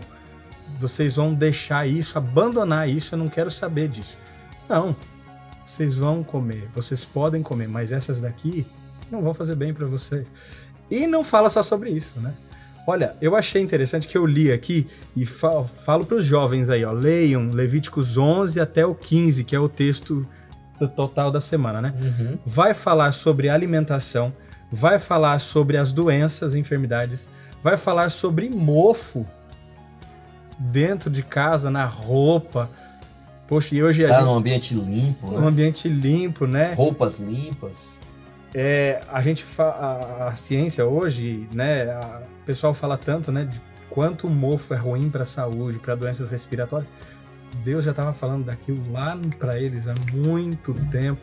[0.80, 4.18] Vocês vão deixar isso, abandonar isso, eu não quero saber disso.
[4.68, 4.96] Não.
[5.66, 8.66] Vocês vão comer, vocês podem comer, mas essas daqui
[9.12, 10.32] não vão fazer bem para vocês.
[10.90, 12.34] E não fala só sobre isso, né?
[12.88, 16.84] Olha, eu achei interessante que eu li aqui e fa falo para os jovens aí,
[16.84, 20.26] ó, leiam Levíticos 11 até o 15, que é o texto
[20.80, 21.94] do total da semana, né?
[22.02, 22.40] Uhum.
[22.46, 24.34] vai falar sobre alimentação,
[24.72, 27.30] vai falar sobre as doenças, enfermidades,
[27.62, 29.28] vai falar sobre mofo
[30.58, 32.70] dentro de casa, na roupa.
[33.48, 35.48] Poxa, e hoje Tá num ambiente limpo, um né?
[35.48, 36.74] ambiente limpo, né?
[36.74, 37.98] Roupas limpas.
[38.54, 41.92] É, a gente a, a ciência hoje, né?
[41.92, 43.46] a- o pessoal fala tanto, né?
[43.46, 46.92] De quanto o mofo é ruim para a saúde, para doenças respiratórias.
[47.64, 51.22] Deus já estava falando daquilo lá para eles há muito tempo.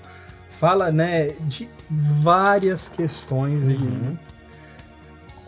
[0.49, 1.29] Fala, né?
[1.41, 4.17] De várias questões, e, Uhum.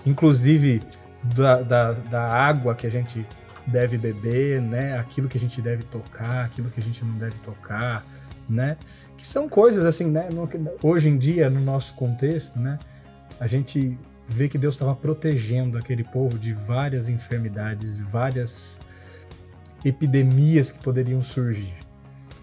[0.07, 0.83] inclusive
[1.23, 3.27] da, da, da água que a gente
[3.67, 4.99] deve beber, né?
[4.99, 8.05] Aquilo que a gente deve tocar, aquilo que a gente não deve tocar,
[8.49, 8.77] né?
[9.18, 10.28] Que são coisas assim, né?
[10.83, 12.78] Hoje em dia, no nosso contexto, né?
[13.40, 18.81] A gente vê que Deus estava protegendo aquele povo de várias enfermidades, várias
[19.85, 21.74] epidemias que poderiam surgir.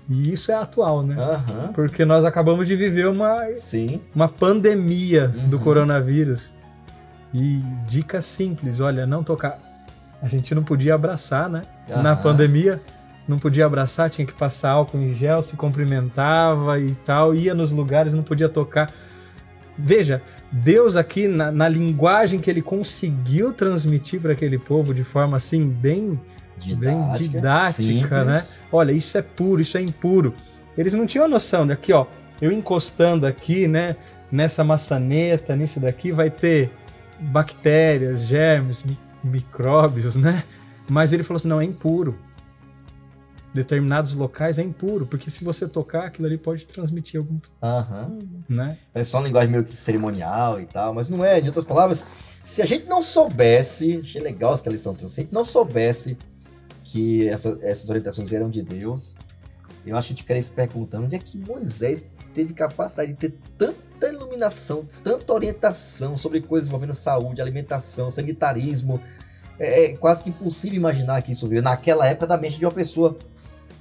[0.09, 1.15] E isso é atual, né?
[1.17, 1.71] Aham.
[1.73, 4.01] Porque nós acabamos de viver uma Sim.
[4.13, 5.63] uma pandemia do Uhum.
[5.63, 6.53] coronavírus.
[7.33, 9.59] E dica simples, olha, não tocar.
[10.21, 11.61] A gente não podia abraçar, né?
[11.89, 12.21] Na Aham.
[12.21, 12.81] pandemia,
[13.27, 17.71] não podia abraçar, tinha que passar álcool em gel, se cumprimentava e tal, ia nos
[17.71, 18.91] lugares, não podia tocar.
[19.77, 25.35] Veja, Deus aqui, na, na linguagem que ele conseguiu transmitir para aquele povo de forma
[25.37, 26.19] assim, bem
[26.77, 28.43] Bem didática, né?
[28.71, 30.33] olha, isso é puro, isso é impuro.
[30.77, 32.05] Eles não tinham noção de aqui, ó,
[32.41, 33.97] eu encostando aqui, né,
[34.31, 36.71] nessa maçaneta, nisso daqui, vai ter
[37.19, 40.43] bactérias, germes, mi- micróbios, né?
[40.89, 42.15] Mas ele falou assim, não, é impuro.
[43.55, 48.19] Determinados locais é impuro, porque se você tocar, aquilo ali pode transmitir algum, Aham.
[48.49, 48.77] né?
[48.91, 51.39] Parece só uma linguagem meio que cerimonial e tal, mas não é.
[51.39, 52.05] Em outras palavras,
[52.43, 56.17] se a gente não soubesse, achei legal essa lição trouxe, se a gente não soubesse
[56.83, 59.15] que essa- essas orientações vieram de Deus,
[59.85, 63.17] eu acho que a gente ficaria se perguntando onde é que Moisés teve capacidade de
[63.17, 68.99] ter tanta iluminação, tanta orientação sobre coisas envolvendo saúde, alimentação, sanitarismo.
[69.57, 72.71] É, é quase que impossível imaginar que isso veio naquela época da mente de uma
[72.73, 73.17] pessoa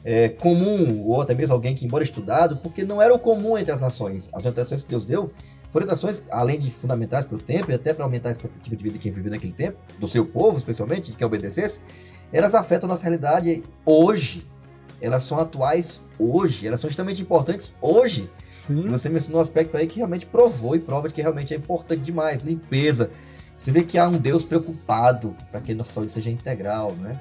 [0.05, 3.73] é, comum, ou até mesmo alguém que, embora estudado, porque não era o comum entre
[3.73, 4.29] as nações.
[4.35, 5.33] As orientações que Deus deu
[5.71, 8.83] foram orientações, além de fundamentais para o tempo e até para aumentar a expectativa de
[8.83, 11.81] vida de quem vivia naquele tempo, do seu povo, especialmente, de quem obedecesse,
[12.33, 14.47] elas afetam a nossa realidade hoje.
[15.01, 18.31] Elas são atuais hoje, elas são extremamente importantes hoje.
[18.51, 18.88] Sim.
[18.88, 22.03] Você mencionou um aspecto aí que realmente provou e prova de que realmente é importante
[22.03, 23.11] demais, limpeza.
[23.57, 27.21] Você vê que há um Deus preocupado para que a nossa saúde seja integral, né?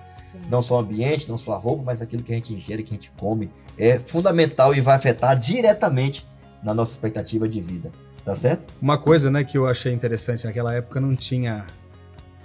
[0.50, 2.92] Não só o ambiente, não só a roupa, mas aquilo que a gente ingere, que
[2.92, 6.26] a gente come, é fundamental e vai afetar diretamente
[6.64, 7.92] na nossa expectativa de vida.
[8.24, 8.74] Tá certo?
[8.82, 11.66] Uma coisa, né, que eu achei interessante naquela época não tinha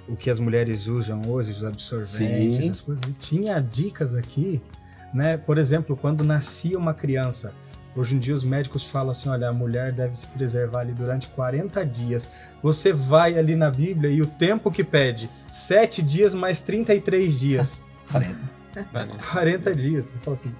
[0.08, 2.70] o que as mulheres usam hoje, os absorventes, Sim.
[2.70, 3.04] as coisas.
[3.04, 4.60] E tinha dicas aqui,
[5.14, 5.36] né?
[5.36, 7.54] Por exemplo, quando nascia uma criança,
[7.96, 11.28] hoje em dia os médicos falam assim, olha, a mulher deve se preservar ali durante
[11.28, 12.32] 40 dias.
[12.62, 17.86] Você vai ali na Bíblia e o tempo que pede, 7 dias mais 33 dias.
[19.32, 20.06] 40 dias.
[20.06, 20.54] Você fala assim,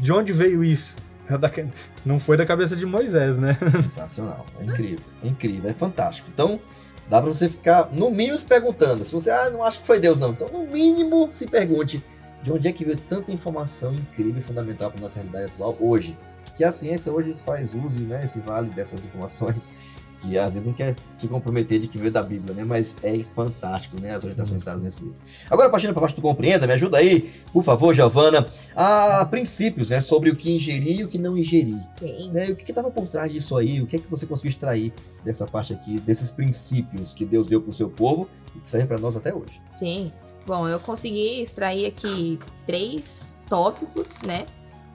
[0.00, 0.96] de onde veio isso?
[2.04, 3.52] Não foi da cabeça de Moisés, né?
[3.70, 4.44] Sensacional.
[4.58, 5.04] É incrível.
[5.22, 5.70] É incrível.
[5.70, 6.28] É fantástico.
[6.32, 6.60] Então,
[7.08, 9.04] dá pra você ficar, no mínimo, se perguntando.
[9.04, 10.30] Se você, ah, não acha que foi Deus, não.
[10.30, 12.02] Então, no mínimo, se pergunte
[12.42, 16.18] de onde é que veio tanta informação incrível e fundamental para nossa realidade atual hoje.
[16.56, 19.70] Que a ciência hoje faz uso, né, se vale dessas informações,
[20.22, 23.18] que às vezes não quer se comprometer de que veio da Bíblia, né, mas é
[23.20, 25.18] fantástico, né, as orientações dadas nesse livro.
[25.50, 30.00] Agora, partindo para baixo do compreenda, me ajuda aí, por favor, Giovana, a princípios, né,
[30.00, 32.30] sobre o que ingerir e o que não ingerir Sim.
[32.30, 32.48] né?
[32.48, 33.80] E o que estava por trás disso aí?
[33.80, 34.92] O que é que você conseguiu extrair
[35.24, 38.86] dessa parte aqui, desses princípios que Deus deu para o seu povo e que servem
[38.86, 39.60] para nós até hoje?
[39.72, 40.12] Sim.
[40.46, 44.46] Bom, eu consegui extrair aqui três tópicos, né?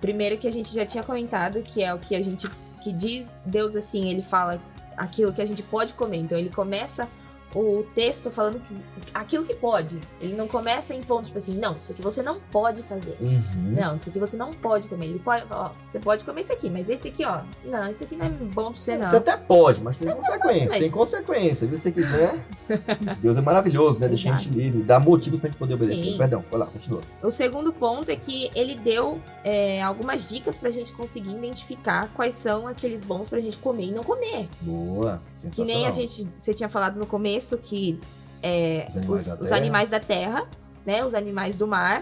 [0.02, 2.50] Primeiro que a gente já tinha comentado, que é o que a gente
[2.82, 4.62] que diz Deus assim, ele fala
[4.96, 6.18] aquilo que a gente pode comer.
[6.18, 7.08] Então ele começa
[7.56, 8.76] o texto falando que
[9.14, 10.00] aquilo que pode.
[10.20, 13.18] Ele não começa em ponto, tipo assim, não, isso aqui você não pode fazer.
[13.22, 13.74] Uhum.
[13.80, 15.06] Não, isso aqui você não pode comer.
[15.08, 18.16] Ele pode, ó, você pode comer isso aqui, mas esse aqui, ó, não, esse aqui
[18.16, 19.08] não é bom pra você, não.
[19.08, 20.70] Você até pode, mas tem consequência.
[20.70, 21.78] mas- Tem consequência, viu?
[21.78, 22.36] Se você quiser.
[23.22, 24.08] Deus é maravilhoso, né?
[24.08, 26.04] Deixa a gente livre, dá motivos pra gente poder obedecer.
[26.12, 26.18] Sim.
[26.18, 27.02] Perdão, vai lá, continua.
[27.24, 32.36] O segundo ponto é que ele deu é, algumas dicas pra gente conseguir identificar quais
[32.36, 34.50] são aqueles bons pra gente comer e não comer.
[34.62, 35.74] Boa, Que sensacional.
[35.76, 38.00] nem a gente, você tinha falado no começo que
[38.42, 39.58] é, Os animais os, da os terra.
[39.62, 40.48] animais da terra,
[40.86, 42.02] né, os animais do mar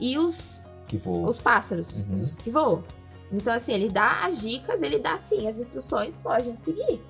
[0.00, 1.28] e os, Que for.
[1.28, 2.14] os pássaros Uhum.
[2.14, 2.82] os que voam.
[3.32, 7.00] Então, assim, ele dá as dicas, ele dá, assim, as instruções, só a gente seguir.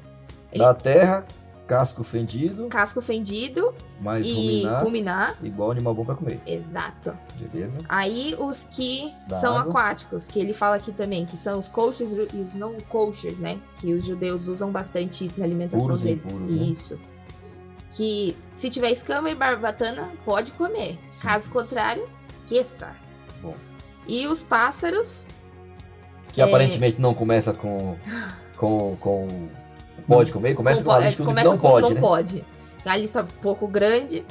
[0.52, 1.26] ele- Da terra,
[1.66, 5.36] casco fendido, Casco fendido mas e ruminar, ruminar.
[5.42, 6.40] igual animal bom pra comer.
[6.46, 7.16] Exato.
[7.38, 7.78] Beleza?
[7.88, 9.70] Aí os que Da são água.
[9.72, 13.58] aquáticos, que ele fala aqui também, que são os kosher e os não kosher, né?
[13.78, 16.26] Que os judeus usam bastante isso na alimentação Puros deles.
[16.26, 16.98] impuros, né?
[17.96, 20.98] Que se tiver escama e barbatana, pode comer.
[21.22, 22.94] Caso contrário, esqueça.
[23.40, 23.54] Bom.
[24.06, 25.26] E os pássaros,
[26.32, 26.44] Que É.
[26.44, 27.96] aparentemente não começa com.
[28.56, 28.96] com.
[28.96, 29.48] com.
[30.08, 32.00] Pode comer, começa com po- a é, lista que não com pode, não né?
[32.00, 32.44] pode.
[32.84, 34.26] É uma lista um pouco grande,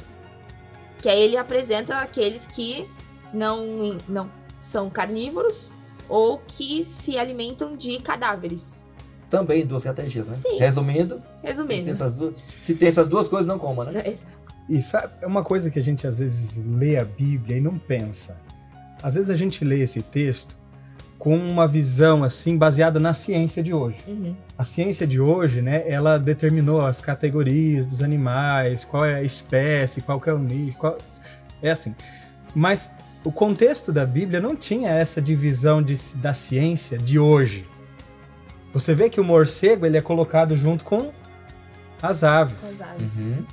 [0.98, 2.88] que aí ele apresenta aqueles que
[3.32, 5.72] não, não são carnívoros
[6.08, 8.83] ou que se alimentam de cadáveres.
[9.38, 10.36] Também duas características, né?
[10.36, 10.58] Sim.
[10.58, 11.90] Resumindo, tem Resumindo.
[11.90, 14.00] essas duas, se tem essas duas coisas, não coma, né?
[14.04, 14.14] É,
[14.68, 17.78] E sabe, é uma coisa que a gente às vezes lê a Bíblia e não
[17.78, 18.40] pensa.
[19.02, 20.56] Às vezes a gente lê esse texto
[21.18, 23.98] com uma visão assim baseada na ciência de hoje.
[24.06, 24.34] Uhum.
[24.58, 30.02] A ciência de hoje, né, ela determinou as categorias dos animais, qual é a espécie,
[30.02, 30.96] qual que é o nicho, qual...
[31.62, 31.94] é assim.
[32.54, 37.66] Mas o contexto da Bíblia não tinha essa divisão de- da ciência de hoje.
[38.74, 41.10] Você vê que o morcego ele é colocado junto com
[42.02, 42.60] as aves.
[42.78, 43.16] Com as aves.
[43.18, 43.44] Uhum.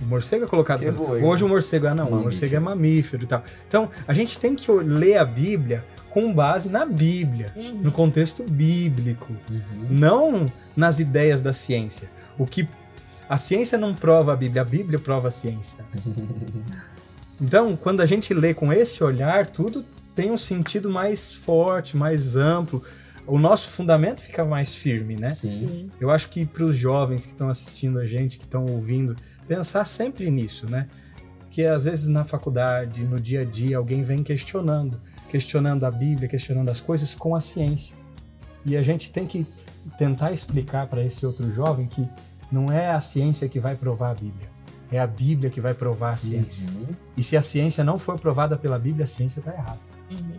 [0.00, 0.80] O morcego é colocado.
[0.80, 1.46] Que boi, Hoje né?
[1.48, 2.22] o morcego é não, o Mamífero.
[2.24, 3.44] morcego é mamífero e tal.
[3.68, 7.74] Então, a gente tem que ler a Bíblia com base na Bíblia, Uhum.
[7.82, 9.86] no contexto bíblico, Uhum.
[9.90, 12.10] não nas ideias da ciência.
[12.38, 12.68] O que
[13.28, 15.84] a ciência não prova a Bíblia, a Bíblia prova a ciência.
[17.40, 22.36] Então, quando a gente lê com esse olhar, tudo tem um sentido mais forte, mais
[22.36, 22.82] amplo.
[23.26, 25.30] O nosso fundamento fica mais firme, né?
[25.30, 25.90] Sim.
[26.00, 29.14] Eu acho que para os jovens que estão assistindo a gente, que estão ouvindo,
[29.46, 30.88] pensar sempre nisso, né?
[31.50, 36.28] Que às vezes na faculdade, no dia a dia, alguém vem questionando, questionando a Bíblia,
[36.28, 37.96] questionando as coisas com a ciência.
[38.64, 39.46] E a gente tem que
[39.96, 42.08] tentar explicar para esse outro jovem que
[42.50, 44.48] não é a ciência que vai provar a Bíblia,
[44.90, 46.68] é a Bíblia que vai provar a ciência.
[46.70, 46.88] Uhum.
[47.16, 49.80] E se a ciência não for provada pela Bíblia, a ciência está errada,
[50.10, 50.36] Uhum.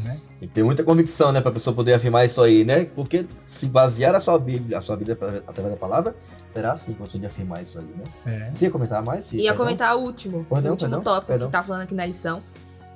[0.00, 0.20] Né?
[0.38, 2.84] Tem que ter muita convicção, né, pra pessoa poder afirmar isso aí, né?
[2.84, 6.14] Porque se basear a sua Bíblia, a sua Bíblia através da palavra,
[6.52, 8.04] terá sim condição de afirmar isso aí, né?
[8.26, 8.52] É.
[8.52, 9.32] Você ia comentar mais?
[9.32, 9.56] Ia Perdão?
[9.56, 11.48] comentar o último, Perdão, o último perdão, tópico perdão.
[11.48, 12.42] que tá falando aqui na lição,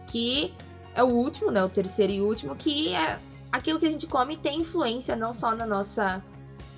[0.07, 0.55] que
[0.95, 3.19] é o último, né, o terceiro e último, que é
[3.51, 6.23] aquilo que a gente come tem influência não só na nossa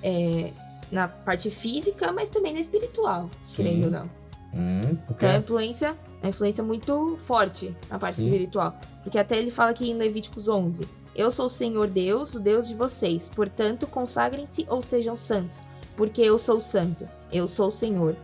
[0.03, 0.51] é,
[0.91, 3.63] na parte física, mas também na espiritual, Sim.
[3.63, 4.09] querendo ou não.
[4.53, 5.25] Hum, porque...
[5.25, 8.25] Então é uma influência, uma influência muito forte na parte Sim.
[8.25, 8.77] espiritual.
[9.03, 12.67] Porque até ele fala aqui em Levíticos 11: Eu sou o Senhor Deus, o Deus
[12.67, 13.29] de vocês.
[13.29, 15.63] Portanto, consagrem-se ou sejam santos,
[15.95, 17.07] porque eu sou santo.
[17.31, 18.15] Eu sou o Senhor.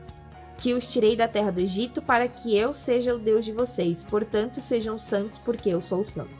[0.57, 4.03] Que os tirei da terra do Egito para que eu seja o Deus de vocês.
[4.03, 6.31] Portanto, sejam santos, porque eu sou o santo.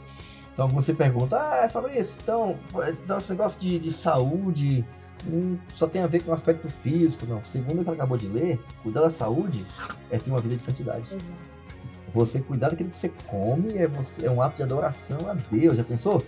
[0.52, 2.56] Então você pergunta, ah, Fabrício, então,
[3.02, 4.84] então esse negócio de, de saúde
[5.26, 7.42] hum, só tem a ver com o aspecto físico, não.
[7.42, 9.66] Segundo o que ela acabou de ler, cuidar da saúde
[10.10, 11.02] é ter uma vida de santidade.
[11.02, 11.24] Exato.
[12.12, 15.76] Você cuidar daquilo que você come é, você, é um ato de adoração a Deus,
[15.76, 16.24] já pensou?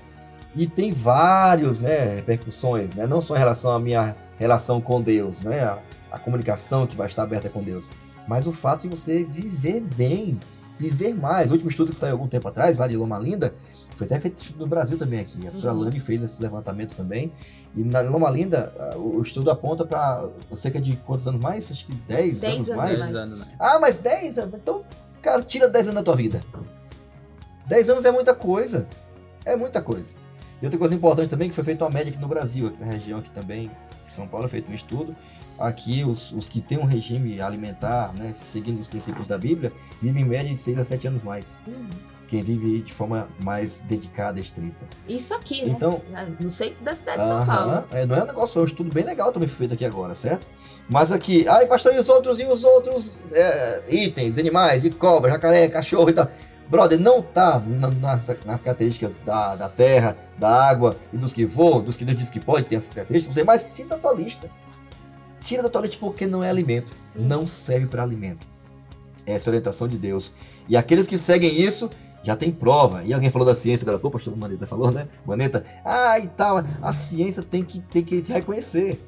[0.55, 3.07] E tem vários, né, repercussões, né?
[3.07, 5.61] Não só em relação à minha relação com Deus, né?
[5.61, 7.89] A, a comunicação que vai estar aberta com Deus.
[8.27, 10.41] Mas o fato de você viver bem,
[10.79, 11.51] viver mais.
[11.51, 13.55] O último estudo que saiu algum tempo atrás, lá de Loma Linda,
[13.97, 15.39] foi até feito estudo no Brasil também aqui.
[15.39, 15.81] A professora Uhum.
[15.81, 17.33] Lani fez esse levantamento também.
[17.75, 21.71] E na Loma Linda, o estudo aponta para cerca de quantos anos mais?
[21.71, 23.01] Acho que 10, 10 anos anos mais.
[23.01, 23.15] mais.
[23.15, 23.47] anos, né?
[23.59, 24.39] Ah, mas 10?
[24.39, 24.85] Então,
[25.23, 26.41] cara, tira 10 anos da tua vida.
[27.67, 28.87] 10 anos é muita coisa.
[29.45, 30.15] É muita coisa.
[30.61, 32.87] E outra coisa importante também, que foi feita uma média aqui no Brasil, aqui na
[32.87, 33.71] região aqui também,
[34.13, 35.15] São Paulo, é feito um estudo.
[35.59, 40.23] Aqui, os, os que têm um regime alimentar, né, seguindo os princípios da Bíblia, vivem
[40.23, 41.61] em média de 6 a 7 anos mais.
[41.67, 41.89] Uhum.
[42.29, 44.85] Quem vive de forma mais dedicada, estrita.
[45.09, 45.71] Isso aqui, né?
[45.71, 46.03] Então,
[46.41, 47.85] No centro da cidade de São Paulo.
[47.93, 50.13] é, não é um negócio, foi um estudo bem legal também foi feito aqui agora,
[50.13, 50.49] certo?
[50.91, 55.31] Mas aqui, ai pastor, e os outros, e os outros é, itens, animais, e cobra,
[55.31, 56.29] jacaré, cachorro e tal.
[56.69, 61.45] Brother, não tá na- nas, nas características da, da terra, da água e dos que
[61.47, 64.51] voam, dos que Deus diz que pode ter essas características, demais, tira da tua lista.
[65.39, 66.93] tira da tua leite porque não é alimento.
[67.15, 68.47] Não serve para alimento.
[69.27, 70.33] Essa é a orientação de Deus.
[70.69, 71.89] E aqueles que seguem isso
[72.25, 73.05] já tem prova.
[73.05, 75.07] E alguém falou da ciência agora, pô, pastor Maneta falou, né?
[75.25, 76.65] Maneta, ah, e tal.
[76.83, 79.01] A ciência tem que, tem que reconhecer.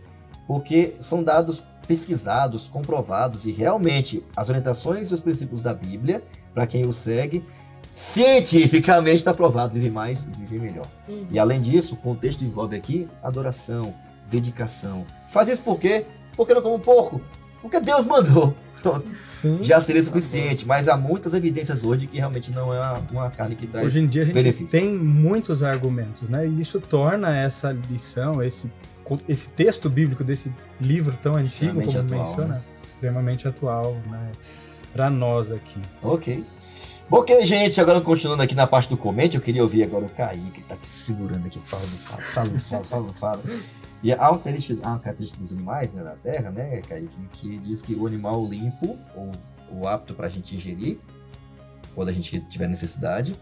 [0.47, 6.23] Porque são dados pesquisados, comprovados e realmente as orientações e os princípios da Bíblia,
[6.59, 7.45] para quem o segue,
[7.93, 10.87] cientificamente está provado, vive mais e vive melhor.
[11.09, 11.29] Uhum.
[11.31, 13.95] E além disso, o contexto envolve aqui adoração,
[14.29, 15.07] dedicação.
[15.31, 16.05] Faz isso por quê?
[16.37, 17.21] Porque não como porco.
[17.63, 18.57] Porque Deus mandou.
[19.29, 19.61] Sim.
[19.63, 23.55] Já seria suficiente, mas há muitas evidências hoje que realmente não é uma, uma carne
[23.55, 23.87] que traz.
[23.87, 24.67] Hoje em dia a gente benefício.
[24.67, 26.45] tem muitos argumentos, né?
[26.45, 28.73] E isso torna essa lição, esse,
[29.29, 34.33] esse texto bíblico desse livro tão antigo, como atual, menciona, extremamente atual, né?
[34.93, 35.81] Para nós aqui.
[36.03, 36.45] Ok.
[37.11, 40.51] Ok, gente, agora continuando aqui na parte do comente, eu queria ouvir agora o Kaique,
[40.51, 43.43] que tá aqui segurando aqui, fala, fala, fala, fala, fala, fala.
[44.03, 47.59] E há uma característica, há uma característica dos animais né, da Terra, né, Kaique, que
[47.61, 49.33] diz que o animal limpo, ou,
[49.73, 50.99] ou apto pra gente ingerir,
[51.95, 53.35] quando a gente tiver necessidade,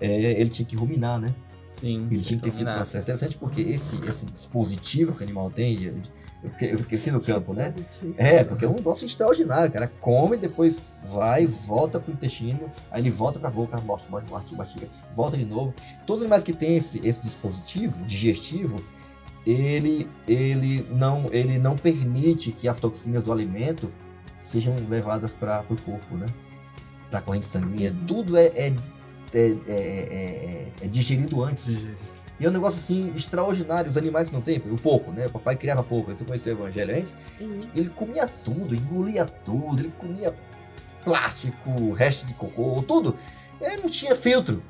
[0.00, 1.28] é, ele tinha que ruminar, né?
[1.66, 2.06] Sim.
[2.10, 5.74] Ele tinha que ter esse processo interessante, porque esse, esse dispositivo que o animal tem,
[5.76, 6.02] de-
[6.60, 7.72] eu, cresci no campo, né?
[8.16, 9.70] É, porque é um negócio extraordinário.
[9.70, 14.56] Cara come, depois vai, volta pro intestino, aí ele volta pra boca, mostra, mostra, mostra,
[14.56, 15.72] mastiga, volta de novo.
[16.06, 18.76] Todos os animais que têm esse, esse dispositivo digestivo,
[19.46, 23.90] ele, ele, não, ele não permite que as toxinas do alimento
[24.38, 26.26] sejam levadas para o corpo, né?
[27.10, 27.94] Pra corrente sanguínea.
[28.06, 28.74] Tudo é, é,
[29.34, 31.86] é, é, é- é digerido antes.
[32.42, 33.88] E é um negócio assim extraordinário.
[33.88, 35.26] Os animais que não têm, o porco, né?
[35.26, 36.12] O papai criava porco.
[36.12, 37.16] Você conheceu o evangelho antes?
[37.40, 37.60] Uhum.
[37.72, 40.34] Ele comia tudo, engolia tudo, ele comia
[41.04, 43.16] plástico, resto de cocô, tudo.
[43.60, 44.60] Ele não tinha filtro.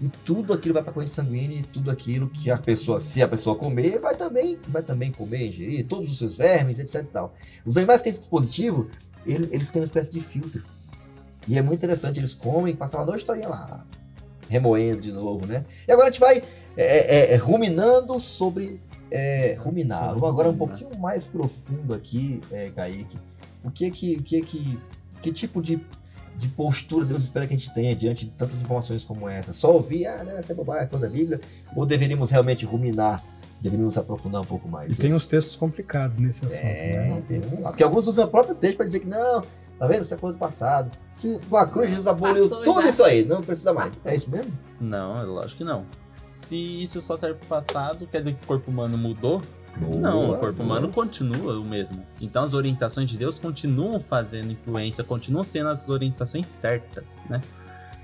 [0.00, 3.22] E tudo aquilo vai para a corrente sanguínea e tudo aquilo que a pessoa, se
[3.22, 7.04] a pessoa comer, vai também, vai também comer, ingerir, todos os seus vermes, etc e
[7.08, 7.34] tal.
[7.66, 8.88] Os animais que têm esse dispositivo,
[9.26, 10.62] ele- eles têm uma espécie de filtro.
[11.46, 13.84] E é muito interessante, eles comem, passam uma noite historinha lá,
[14.48, 15.64] remoendo de novo, né?
[15.86, 16.42] E agora a gente vai
[16.82, 20.04] é, é, é, ruminando sobre é, ruminar.
[20.04, 23.18] Sobre Vamos agora um pouquinho mais profundo aqui, é, Kaique.
[23.64, 24.78] O que que, o que que,
[25.20, 25.80] que tipo de,
[26.36, 29.52] de postura Deus espera que a gente tenha diante de tantas informações como essa?
[29.52, 31.40] Só ouvir, ah, né, essa é bobagem, coisa da Bíblia?
[31.74, 33.24] Ou deveríamos realmente ruminar?
[33.60, 34.96] Deveríamos aprofundar um pouco mais?
[34.96, 37.22] E tem uns textos complicados nesse assunto, É, né?
[37.26, 37.40] tem-.
[37.62, 39.42] Porque alguns usam o próprio texto para dizer que não,
[39.76, 40.02] tá vendo?
[40.02, 40.96] Isso é coisa do passado.
[41.12, 42.88] Se com a cruz Jesus aboliu Passou tudo já.
[42.88, 43.94] isso aí, não precisa mais.
[43.96, 44.12] Passou.
[44.12, 44.52] É isso mesmo?
[44.80, 45.84] Não, é lógico que não.
[46.28, 49.40] Se isso só serve pro passado, quer dizer que o corpo humano mudou?
[49.80, 50.64] Não, Boa, o corpo boa.
[50.66, 52.04] humano continua o mesmo.
[52.20, 57.40] Então as orientações de Deus continuam fazendo influência, continuam sendo as orientações certas, né?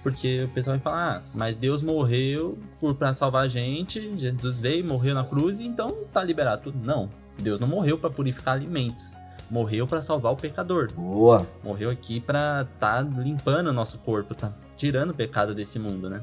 [0.02, 2.58] Porque o pessoal vai falar, ah, mas Deus morreu
[2.98, 6.78] para salvar a gente, Jesus veio, morreu na cruz, então tá liberado tudo.
[6.84, 7.08] Não,
[7.40, 9.16] Deus não morreu para purificar alimentos.
[9.50, 10.92] Morreu para salvar o pecador.
[10.92, 11.46] Boa.
[11.62, 16.22] Morreu aqui pra tá limpando o nosso corpo, tá tirando o pecado desse mundo, né?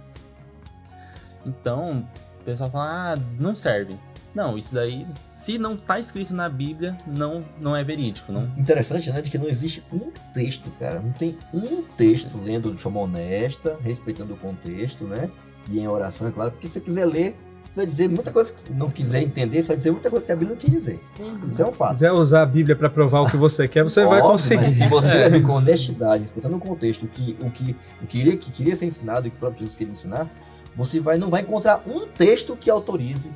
[1.46, 2.08] Então,
[2.42, 3.98] o pessoal fala, ah, não serve.
[4.34, 8.44] Não, isso daí, se não tá escrito na Bíblia, não, não é verídico, não.
[8.58, 9.22] Interessante, né?
[9.22, 11.02] De que não existe um texto, cara.
[11.02, 15.30] Não tem um texto lendo de forma honesta, respeitando o contexto, né?
[15.70, 16.52] E em oração, é claro.
[16.52, 17.38] Porque se você quiser ler,
[17.70, 20.32] você vai dizer muita coisa que não quiser entender, você vai dizer muita coisa que
[20.32, 21.00] a Bíblia não quer dizer.
[21.20, 21.48] Uhum.
[21.50, 21.92] Isso é um Se fato.
[21.92, 24.62] quiser usar a Bíblia para provar o que você quer, você vai Óbvio, conseguir.
[24.64, 25.40] Mas se você É.
[25.42, 28.86] com honestidade, respeitando o contexto, o que, o que, o que, queria, que queria ser
[28.86, 30.30] ensinado e que o próprio Jesus queria ensinar,
[30.76, 33.32] você vai, não vai encontrar um texto que autorize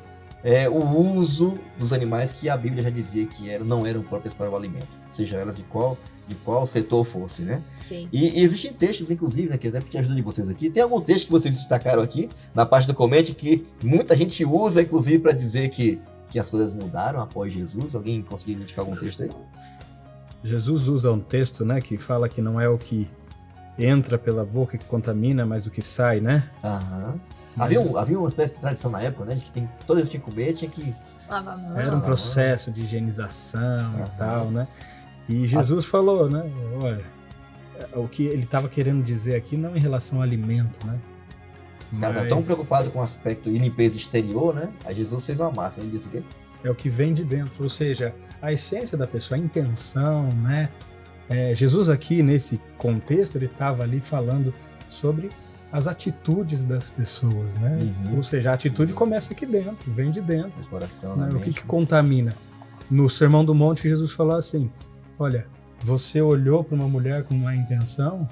[0.46, 4.32] é, o uso dos animais que a Bíblia já dizia que eram, não eram próprias
[4.32, 7.62] para o alimento, seja elas de qual, de qual setor fosse, né?
[7.82, 8.08] Sim.
[8.12, 10.70] E, e existem textos, inclusive, né, que até porque ajudam vocês aqui.
[10.70, 14.82] Tem algum texto que vocês destacaram aqui na parte do comente que muita gente usa,
[14.82, 17.96] inclusive, para dizer que, que as coisas mudaram após Jesus?
[17.96, 19.30] Alguém conseguiu identificar algum texto aí?
[20.44, 23.08] Jesus usa um texto, né, que fala que não é o que
[23.78, 26.48] entra pela boca que contamina, mas o que sai, né?
[26.62, 27.14] Aham.
[27.54, 29.34] Mas Havia, um- havia uma espécie de tradição na época, né?
[29.34, 30.94] De que tem, toda vez que tinha que comer, tinha que.
[31.28, 31.78] Lava a mão.
[31.78, 34.04] Era um processo de higienização Aham.
[34.04, 34.68] e tal, né?
[35.28, 36.44] E Jesus falou, né?
[36.82, 37.04] Olha,
[37.94, 40.98] o que ele estava querendo dizer aqui não em relação ao alimento, né?
[41.90, 44.68] Os caras estavam tão preocupados com o aspecto e limpeza exterior, né?
[44.84, 45.84] Aí Jesus fez uma máxima.
[45.84, 46.22] Ele disse o quê?
[46.64, 50.68] É o que vem de dentro, ou seja, a essência da pessoa, a intenção, né?
[51.28, 54.54] É, Jesus aqui nesse contexto ele estava ali falando
[54.88, 55.28] sobre
[55.72, 57.78] as atitudes das pessoas, né?
[57.82, 58.16] Uhum.
[58.16, 60.62] Ou seja, a atitude começa aqui dentro, vem de dentro.
[60.62, 61.28] No coração, né?
[61.32, 62.32] O que, que contamina?
[62.90, 64.70] No Sermão do Monte, Jesus falou assim:
[65.18, 65.46] Olha,
[65.80, 68.28] você olhou para uma mulher com má intenção,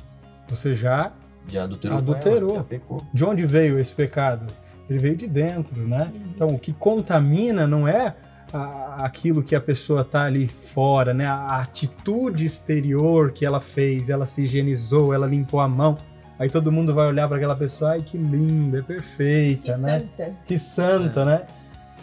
[0.48, 1.12] você já.
[1.48, 1.98] Já adulterou.
[1.98, 2.56] Adulterou.
[2.56, 3.06] ela, já.
[3.12, 4.46] De onde veio esse pecado?
[4.88, 6.12] Ele veio de dentro, né?
[6.14, 6.22] Uhum.
[6.34, 8.14] Então, o que contamina não é
[8.52, 11.26] a- aquilo que a pessoa tá ali fora, né?
[11.26, 15.96] A atitude exterior que ela fez, ela se higienizou, ela limpou a mão.
[16.38, 20.00] Aí todo mundo vai olhar para aquela pessoa, ai que linda, é Que perfeita, né?
[20.00, 20.30] santa.
[20.46, 21.42] Que santa, né?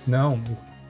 [0.08, 0.42] Não,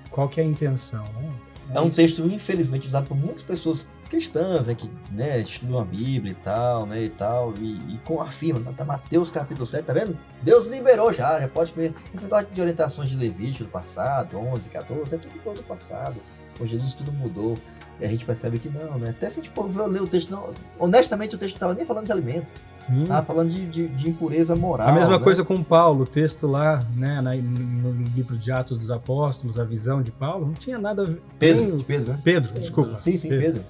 [0.10, 1.30] qual que é a intenção, né?
[1.74, 1.96] É um isso.
[1.98, 6.86] texto, infelizmente, usado por muitas pessoas cristãs, né, que né, estudam a Bíblia e tal,
[6.86, 10.18] né, e tal, e, e com afirma, "Não, tá Mateus capítulo 7, tá vendo?
[10.44, 11.94] Deus liberou já, já pode ver.
[12.14, 16.18] Esse negócio de orientações de Levítico do passado, 11, 14, é tudo coisa do passado.
[16.60, 17.58] Com Jesus tudo mudou.
[18.00, 19.12] E a gente percebe que não, né?
[19.12, 21.74] Até se a gente for ver- ler o texto, não, honestamente o texto não tava
[21.74, 23.06] nem falando de alimento, Sim.
[23.08, 24.90] tava falando de, de, de impureza moral.
[24.90, 25.24] A mesma né?
[25.24, 30.02] coisa com Paulo, o texto lá, né, no livro de Atos dos Apóstolos, a visão
[30.02, 31.22] de Paulo, não tinha nada a ver.
[31.40, 32.20] Pedro, Pedro, né?
[32.24, 32.98] Pedro, desculpa.
[32.98, 33.64] Sim, sim, Pedro.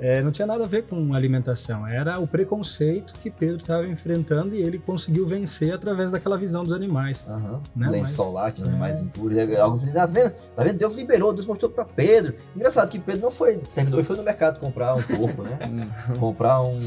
[0.00, 4.54] É, não tinha nada a ver com alimentação, era o preconceito que Pedro estava enfrentando
[4.54, 7.26] e ele conseguiu vencer através daquela visão dos animais.
[7.28, 7.60] Aham.
[7.76, 8.78] Né, Lençol lá, que não é é.
[8.78, 9.34] mais impuro.
[9.34, 10.32] e Algo assim, tá vendo?
[10.56, 10.78] Tá vendo?
[10.78, 12.34] Deus liberou, Deus mostrou pra Pedro.
[12.56, 15.58] Engraçado que Pedro não foi, terminou e foi no mercado comprar um porco, né?
[16.18, 16.78] Comprar um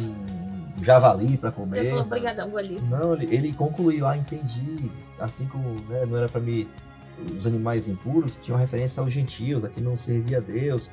[0.81, 1.89] javali Ele comer.
[1.89, 2.81] falou, obrigadão, vou ali.
[2.89, 4.91] Não, ele, ele concluiu, ah, entendi.
[5.19, 6.67] Assim como né, não era pra mim,
[7.37, 10.89] os animais impuros tinham referência aos gentios, aqui não servia a Deus.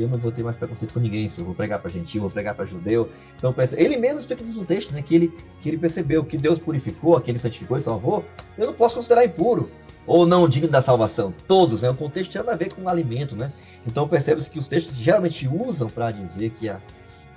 [0.00, 2.30] Eu não vou ter mais preconceito com ninguém, se eu vou pregar pra gentil, vou
[2.30, 3.10] pregar pra judeu.
[3.36, 5.02] Então, ele mesmo explica isso no texto, né?
[5.02, 8.24] Que ele, que ele percebeu que Deus purificou, que ele santificou e salvou.
[8.56, 9.70] Eu não posso considerar impuro
[10.06, 11.34] ou não digno da salvação.
[11.46, 11.90] Todos, né?
[11.90, 13.52] O contexto tem nada a ver com o alimento, né?
[13.86, 16.80] Então percebe-se que os textos que geralmente usam para dizer que, a,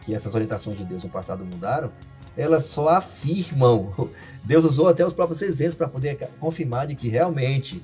[0.01, 1.91] que essas orientações de Deus no passado mudaram,
[2.35, 3.93] elas só afirmam.
[4.43, 7.83] Deus usou até os próprios exemplos para poder confirmar de que realmente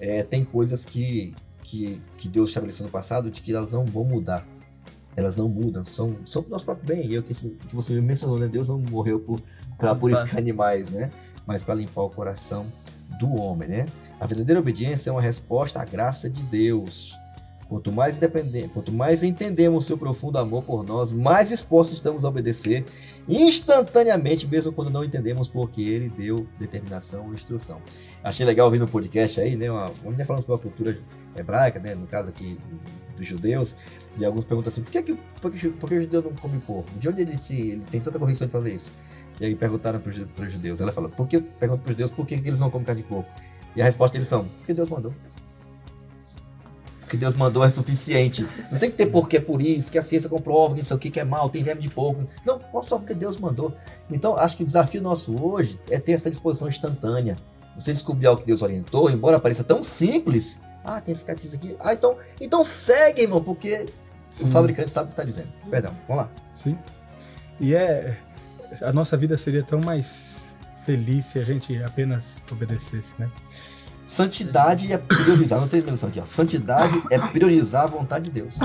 [0.00, 4.04] é, tem coisas que, que, que Deus estabeleceu no passado de que elas não vão
[4.04, 4.46] mudar.
[5.14, 7.10] Elas não mudam, são, são pro nosso próprio bem.
[7.10, 8.48] E é o que, que você mencionou, né?
[8.48, 9.22] Deus não morreu
[9.76, 11.10] para purificar animais, né?
[11.46, 12.66] Mas para limpar o coração
[13.18, 13.86] do homem, né?
[14.18, 17.18] A verdadeira obediência é uma resposta à graça de Deus.
[17.68, 18.18] Quanto mais
[18.74, 22.84] quanto mais entendemos seu profundo amor por nós, mais dispostos estamos a obedecer
[23.26, 27.80] instantaneamente, mesmo quando não entendemos porque ele deu determinação ou instrução.
[28.22, 29.70] Achei legal ouvir no podcast aí, né?
[29.70, 30.98] Uma, uma menina falando sobre a cultura
[31.36, 31.94] hebraica, né?
[31.94, 32.58] No caso aqui
[33.16, 33.74] dos judeus,
[34.18, 36.58] e alguns perguntam assim: por que, que, por que, por que o judeu não come
[36.60, 36.90] porco?
[36.98, 38.92] De onde ele, te- ele tem tanta convicção de fazer isso?
[39.40, 40.10] E aí perguntaram para
[40.46, 40.80] os judeus.
[40.80, 43.02] Ela falou: por que, pergunta para os judeus por que, que eles não comem carne
[43.02, 43.30] de porco?
[43.74, 45.12] E a resposta deles são: porque Deus mandou.
[47.00, 48.46] Porque Deus mandou é suficiente.
[48.70, 51.20] Não tem que ter porquê por isso, que a ciência comprova que isso aqui que
[51.20, 52.26] é mal, tem verme de porco.
[52.44, 53.74] Não, só porque Deus mandou.
[54.10, 57.36] Então, acho que o desafio nosso hoje é ter essa disposição instantânea.
[57.78, 60.58] Você descobrir algo que Deus orientou, embora pareça tão simples.
[60.84, 61.76] Ah, tem esse catecismo aqui.
[61.80, 63.86] Ah, então, então segue, irmão, porque
[64.30, 64.44] Sim.
[64.44, 65.48] o fabricante sabe o que está dizendo.
[65.70, 66.30] Perdão, vamos lá.
[66.54, 66.78] Sim.
[67.60, 68.18] E é.
[68.82, 70.54] A nossa vida seria tão mais
[70.84, 73.30] feliz se a gente apenas obedecesse, né?
[74.04, 76.24] Santidade é priorizar, não tem dimensão aqui, ó.
[76.24, 78.58] Santidade é priorizar a vontade de Deus.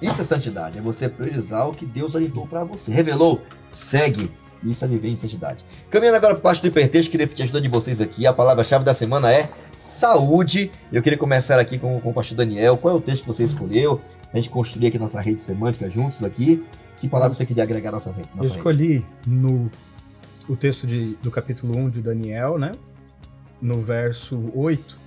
[0.00, 2.90] Isso é santidade, é você priorizar o que Deus orientou para você.
[2.90, 4.32] Revelou, segue.
[4.64, 5.64] Isso é viver em santidade.
[5.90, 8.26] Caminhando agora para parte do hipertexto, queria pedir ajuda de vocês aqui.
[8.26, 9.48] A palavra-chave da semana é
[9.78, 10.72] saúde.
[10.92, 12.76] Eu queria começar aqui com, com o pastor Daniel.
[12.76, 14.00] Qual é o texto que você escolheu?
[14.32, 16.66] A gente construir aqui nossa rede semântica juntos aqui.
[16.96, 18.10] Que palavra você queria agregar à nossa?
[18.10, 18.56] Eu Nossa rede?
[18.56, 19.70] escolhi no
[20.48, 22.72] o texto de, do capítulo 1 de Daniel, né?
[23.62, 24.98] No verso 8,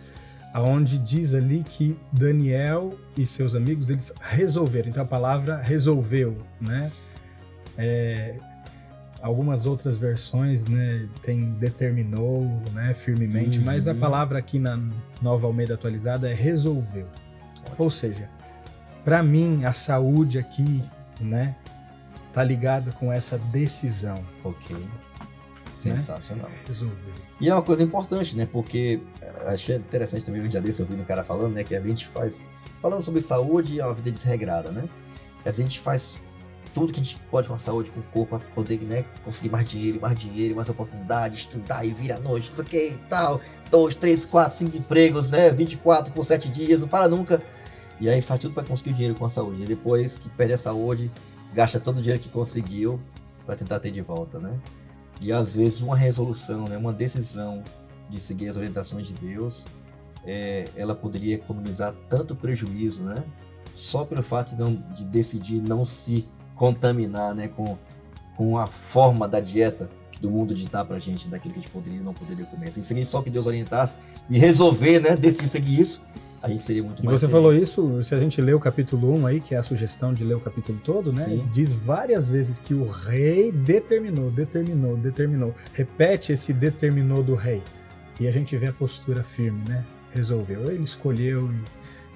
[0.54, 4.90] aonde diz ali que Daniel e seus amigos, eles resolveram.
[4.90, 6.92] Então a palavra resolveu, né?
[7.78, 8.36] É,
[9.22, 13.66] algumas outras versões, né, tem determinou, né, firmemente, Uhum.
[13.66, 14.80] mas a palavra aqui na
[15.22, 17.08] Nova Almeida atualizada é resolveu.
[17.78, 18.30] Ou seja,
[19.06, 20.82] para mim a saúde aqui,
[21.20, 21.56] né,
[22.34, 24.24] tá ligada com essa decisão.
[24.44, 24.76] Ok.
[25.74, 26.50] Sensacional.
[26.68, 27.14] Resolveu.
[27.40, 28.46] E é uma coisa importante, né?
[28.52, 31.64] Porque eh, achei interessante também um dia desse ouvindo um cara falando, né?
[31.64, 32.46] Que a gente faz.
[32.80, 34.88] Falando sobre saúde, é uma vida desregrada, né?
[35.44, 36.22] A gente faz
[36.74, 39.06] tudo que a gente pode com a saúde, com o corpo, pra poder, né?
[39.24, 42.68] Conseguir mais dinheiro, mais dinheiro, mais oportunidade, estudar e vir à noite, não sei o
[42.68, 43.42] que e tal.
[43.70, 45.50] Dois, três, quatro, cinco empregos, né?
[45.50, 47.42] 24 por 7 dias, não para nunca.
[48.00, 49.64] E aí faz tudo para conseguir o dinheiro com a saúde.
[49.64, 51.12] E depois que perde a saúde,
[51.54, 53.00] gasta todo o dinheiro que conseguiu
[53.46, 54.60] para tentar ter de volta, né?
[55.22, 57.64] E às vezes uma resolução, né, uma decisão
[58.10, 59.66] de seguir as orientações de Deus,
[60.26, 63.16] é, ela poderia economizar tanto prejuízo, né?
[63.74, 66.28] Só pelo fato de, não, de decidir não se
[66.62, 67.76] contaminar, né, com,
[68.38, 69.90] com a forma da dieta
[70.22, 72.68] do mundo ditar pra gente daquilo que a gente poderia e não poderia comer.
[72.68, 73.98] Se a gente seguir só que Deus orientasse
[74.30, 76.06] e resolver, né, seguir isso,
[76.40, 77.32] a gente seria muito E mais você feliz.
[77.32, 80.24] falou isso, se a gente lê o capítulo 1 aí, que é a sugestão de
[80.24, 81.24] ler o capítulo todo, né?
[81.24, 81.50] Sim.
[81.52, 85.56] Diz várias vezes que o rei determinou, determinou, determinou.
[85.74, 87.64] Repete esse determinou do rei.
[88.20, 89.84] E a gente vê a postura firme, né?
[90.14, 90.70] Resolveu.
[90.70, 91.60] Ele escolheu e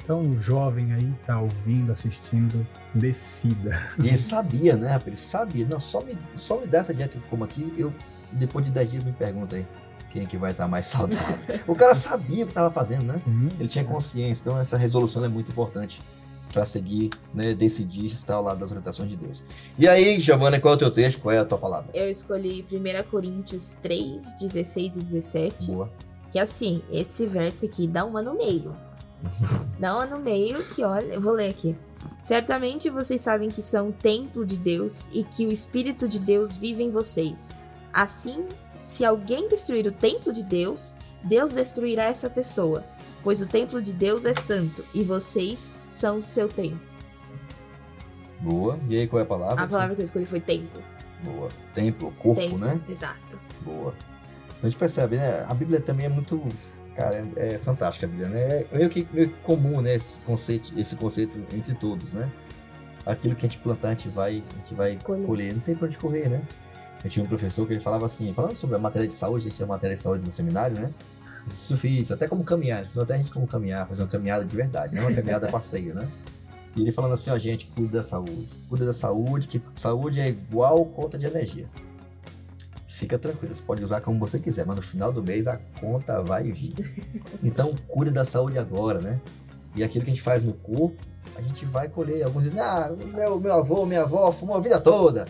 [0.05, 3.71] Então, jovem aí, tá ouvindo, assistindo, decida.
[3.97, 5.07] E ele sabia, né, rapaz?
[5.07, 5.65] Ele sabia.
[5.65, 7.91] Não, só me, só me dá essa dieta que eu como aqui, eu,
[8.31, 9.65] depois de 10 dias, me pergunta aí
[10.11, 11.39] quem é que vai estar mais saudável.
[11.65, 13.15] o cara sabia o que estava fazendo, né?
[13.15, 13.49] Sim.
[13.59, 14.43] Ele tinha consciência.
[14.43, 15.99] Então, essa resolução é muito importante
[16.53, 19.43] para seguir, né, decidir estar ao lado das orientações de Deus.
[19.75, 21.19] E aí, Giovana, qual é o teu texto?
[21.19, 21.89] Qual é a tua palavra?
[21.95, 25.71] Eu escolhi 1 Coríntios 3, 16 e 17.
[25.71, 25.89] Boa.
[26.31, 28.84] Que assim, esse verso aqui dá uma no meio.
[29.79, 31.75] Dá uma no meio que, olha, eu vou ler aqui.
[32.21, 36.83] Certamente vocês sabem que são templo de Deus e que o Espírito de Deus vive
[36.83, 37.57] em vocês.
[37.93, 42.83] Assim, se alguém destruir o templo de Deus, Deus destruirá essa pessoa,
[43.23, 46.79] pois o templo de Deus é santo e vocês são o seu templo.
[48.39, 48.79] Boa.
[48.89, 49.63] E aí, qual é a palavra?
[49.63, 50.83] A palavra que eu escolhi foi templo.
[51.23, 51.49] Boa.
[51.73, 52.79] Templo, corpo, templo, né?
[52.87, 53.39] Exato.
[53.61, 53.93] Boa.
[54.61, 55.43] A gente percebe, né?
[55.47, 56.43] A Bíblia também é muito.
[56.95, 58.61] Cara, é, é fantástica a Bíblia, né?
[58.61, 59.95] É meio que, meio comum, né?
[59.95, 62.29] Esse conceito, esse conceito entre todos, né?
[63.05, 65.25] Aquilo que a gente plantar, a gente vai, a gente vai Colher.
[65.25, 65.53] colher.
[65.53, 66.41] Não tem pra onde correr, né?
[67.03, 69.49] Eu tinha um professor que ele falava assim, falando sobre a matéria de saúde, a
[69.49, 70.89] gente tinha matéria de saúde no seminário, né?
[71.45, 74.95] Isso até como caminhar, ensinou até a gente como caminhar, fazer uma caminhada de verdade,
[74.95, 76.07] não uma caminhada passeio, né?
[76.75, 78.49] E ele falando assim, ó, gente, cuida da saúde.
[78.67, 81.67] Cuida da saúde, que saúde é igual conta de energia.
[82.95, 86.23] Fica tranquilo, você pode usar como você quiser, mas no final do mês a conta
[86.23, 86.73] vai vir.
[87.43, 89.19] Então, cuida da saúde agora, né?
[89.75, 90.95] E aquilo que a gente faz no corpo,
[91.35, 92.23] a gente vai colher.
[92.23, 95.25] Alguns dizem, ah, meu, meu avô, minha avó fumou a vida toda.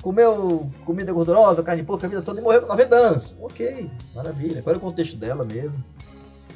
[0.00, 3.34] Comeu comida gordurosa, carne porco a vida toda e morreu com 90 anos.
[3.40, 4.62] Ok, maravilha.
[4.62, 5.82] Qual era o contexto dela mesmo?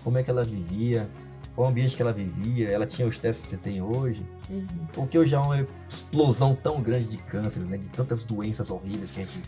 [0.05, 1.09] Como é que ela vivia?
[1.57, 2.69] Qual o ambiente que ela vivia?
[2.69, 4.25] Ela tinha os testes que você tem hoje?
[4.49, 4.87] Uhum.
[4.93, 7.77] Porque hoje há uma explosão tão grande de cânceres, né?
[7.77, 9.43] De tantas doenças horríveis que a gente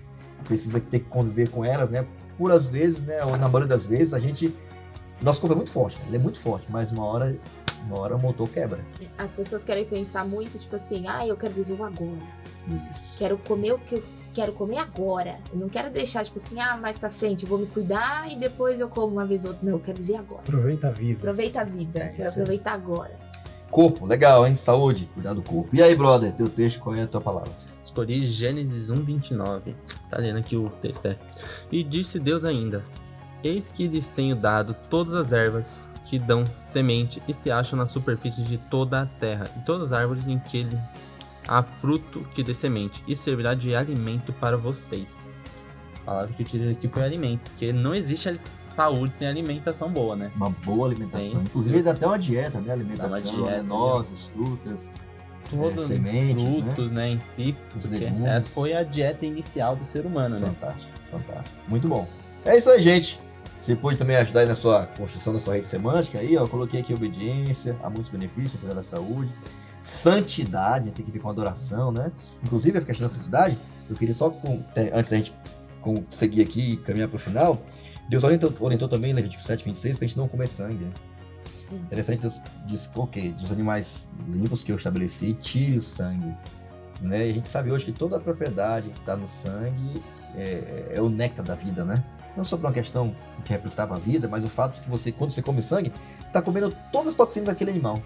[0.45, 2.07] precisa ter que conviver com elas, né?
[2.38, 3.24] Por às vezes, né?
[3.24, 4.55] Ou na maioria das vezes, a gente.
[5.22, 6.05] Nosso corpo é muito forte, né?
[6.09, 7.38] ele é muito forte, mas uma hora,
[7.86, 8.80] uma hora o motor quebra.
[9.16, 12.18] As pessoas querem pensar muito, tipo assim, ah, eu quero viver o agora.
[12.90, 13.16] Isso.
[13.16, 14.03] Quero comer o que eu
[14.34, 15.38] quero comer agora.
[15.53, 18.36] Eu não quero deixar, tipo assim, ah, mais pra frente, eu vou me cuidar e
[18.36, 19.64] depois eu como uma vez ou outra.
[19.64, 20.42] Não, eu quero viver agora.
[20.42, 21.18] Aproveita a vida.
[21.18, 22.01] Aproveita a vida.
[22.01, 22.28] É quero aí.
[22.28, 23.16] aproveitar agora.
[23.70, 24.57] Corpo, legal, hein?
[24.57, 25.68] Saúde, cuidar do corpo.
[25.72, 27.53] E aí, brother, teu texto, qual é a tua palavra?
[27.95, 29.76] Escolhi Gênesis 1:29.
[30.11, 31.16] Tá lendo aqui o texto, é.
[31.70, 32.84] E disse Deus ainda:
[33.42, 37.86] Eis que lhes tenho dado todas as ervas que dão semente e se acham na
[37.86, 40.78] superfície de toda a terra, e todas as árvores em que ele
[41.47, 45.30] há fruto que dê semente, e servirá de alimento para vocês.
[46.03, 50.16] A palavra que eu tirei aqui foi alimento, porque não existe saúde sem alimentação boa,
[50.16, 50.32] né?
[50.34, 51.22] Uma boa alimentação.
[51.22, 51.42] Sim.
[51.42, 52.72] Inclusive, até uma dieta, né?
[52.72, 53.57] Alimentação, dieta, né?
[53.59, 53.62] né?
[53.62, 54.92] nozes, frutas,
[55.51, 57.11] Todos É, sementes, frutos, né?
[57.11, 58.26] em si, os porque legumes.
[58.26, 60.47] essa foi a dieta inicial do ser humano, né?
[60.47, 61.57] Fantástico, fantástico.
[61.68, 62.07] Muito bom.
[62.45, 63.20] É isso aí, gente.
[63.59, 66.42] Você pode também ajudar aí na sua construção da sua rede semântica aí, ó.
[66.42, 69.32] Eu coloquei aqui obediência, há muitos benefícios, cuidar da saúde.
[69.80, 72.11] Santidade, tem que ver com adoração, né?
[72.42, 73.57] Inclusive, a questão da santidade,
[73.88, 75.32] eu queria só, com- te- antes da gente
[75.80, 77.62] com- seguir aqui e caminhar para o final,
[78.09, 80.86] Deus orientou, orientou também em Levítico 7, 26, pra gente não comer sangue.
[81.72, 86.34] Interessante, Deus diz, ok, dos animais limpos que eu estabeleci, tire o sangue.
[87.00, 87.26] Né?
[87.26, 90.02] E a gente sabe hoje que toda a propriedade que está no sangue
[90.36, 92.02] é, é o néctar da vida, né?
[92.36, 95.12] Não só por uma questão que representava a vida, mas o fato de que você,
[95.12, 95.92] quando você come sangue,
[96.24, 98.02] está comendo todas as toxinas daquele animal.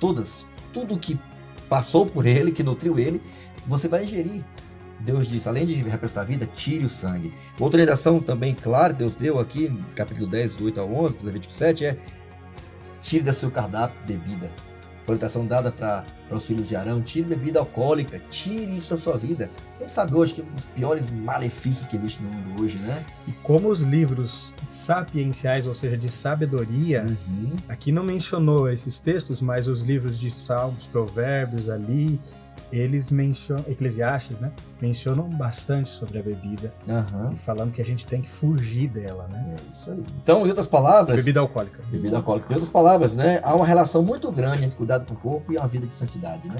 [0.00, 0.48] Todas.
[0.72, 1.18] Tudo que
[1.68, 3.22] passou por ele, que nutriu ele,
[3.66, 4.44] você vai ingerir.
[5.00, 7.32] Deus diz, além de representar a vida, tire o sangue.
[7.60, 11.52] Outra orientação também clara, Deus deu aqui, capítulo 10, do 8 ao 11, do Levítico
[11.52, 11.98] 7, é
[13.06, 14.50] tire da seu cardápio bebida.
[15.06, 19.16] A orientação dada para os filhos de Arão, tire bebida alcoólica, tire isso da sua
[19.16, 19.48] vida.
[19.78, 23.04] Quem sabe hoje que é um dos piores malefícios que existe no mundo hoje, né?
[23.28, 27.52] E como os livros sapienciais, ou seja, de sabedoria, Uhum.
[27.68, 32.20] aqui não mencionou esses textos, mas os livros de Salmos, Provérbios ali,
[32.72, 34.50] eles mencionam, Eclesiastes, né?
[34.80, 37.30] Mencionam bastante sobre a bebida Aham.
[37.32, 39.54] e falando que a gente tem que fugir dela, né?
[39.56, 40.04] É isso aí.
[40.22, 41.82] Então, em outras palavras, Bebida alcoólica.
[41.90, 42.52] bebida alcoólica.
[42.52, 45.56] Em outras palavras, né, há uma relação muito grande entre cuidado com o corpo e
[45.56, 46.56] uma vida de santidade, né?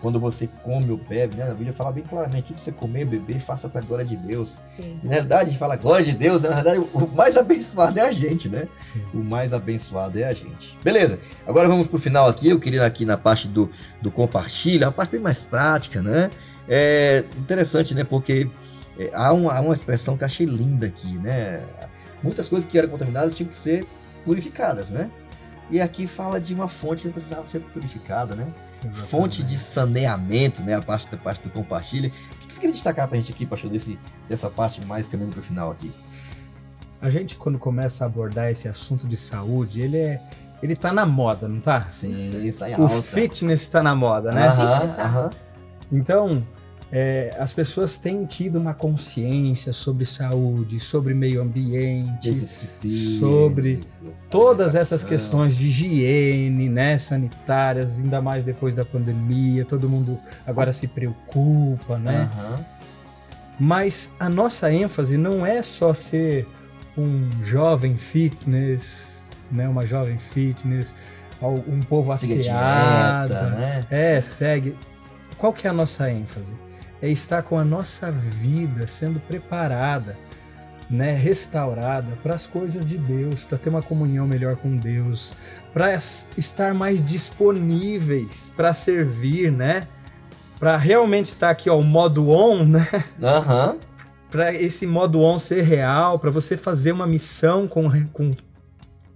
[0.00, 3.04] Quando você come ou bebe, né, a Bíblia fala bem claramente, tudo que você comer,
[3.04, 4.58] beber, faça para a glória de Deus.
[4.70, 4.98] Sim.
[5.02, 8.02] E, na realidade, a gente fala glória de Deus, na verdade, o mais abençoado é
[8.02, 8.66] a gente, né?
[8.80, 9.04] Sim.
[9.12, 10.78] O mais abençoado é a gente.
[10.82, 13.70] Beleza, agora vamos pro final aqui, eu queria aqui na parte do,
[14.00, 16.30] do compartilha, uma parte bem mais prática, né?
[16.66, 18.48] É interessante, né, porque
[18.98, 21.64] é, há, uma, há uma expressão que eu achei linda aqui, né?
[22.22, 23.86] Muitas coisas que eram contaminadas tinham que ser
[24.24, 25.10] purificadas, né?
[25.70, 28.46] E aqui fala de uma fonte que precisava ser purificada, né?
[28.88, 30.74] Fonte de saneamento, né?
[30.74, 32.08] A parte da parte do compartilha.
[32.08, 35.42] O que você queria destacar pra gente aqui, pastor, desse, dessa parte mais caminhando pro
[35.42, 35.92] final aqui?
[37.02, 40.22] A gente, quando começa a abordar esse assunto de saúde, ele é,
[40.62, 41.82] ele tá na moda, não tá?
[41.82, 44.46] Sim, isso aí O fitness tá na moda, né?
[44.48, 44.84] Aham.
[44.98, 45.30] Aham.
[45.90, 46.46] Então,
[46.92, 52.34] é, as pessoas têm tido uma consciência sobre saúde, sobre meio ambiente,
[53.18, 53.80] sobre
[54.28, 60.72] todas essas questões de higiene, né, sanitárias, ainda mais depois da pandemia, todo mundo agora
[60.72, 62.28] se preocupa, né?
[62.32, 62.64] Aham.
[63.60, 66.48] Mas a nossa ênfase não é só ser
[66.96, 70.96] um jovem fitness, né, uma jovem fitness,
[71.40, 73.84] um povo Siga asseado, dieta, né?
[73.90, 74.76] é, segue.
[75.38, 76.56] Qual que é a nossa ênfase?
[77.02, 80.18] É estar com a nossa vida sendo preparada,
[80.88, 85.34] né, restaurada para as coisas de Deus, para ter uma comunhão melhor com Deus,
[85.72, 89.86] para estar mais disponíveis para servir, né?
[90.58, 92.86] Para realmente estar aqui, ó, o modo on, né?
[93.22, 93.78] Aham.
[94.30, 98.30] Para esse modo on ser real, para você fazer uma missão com, com,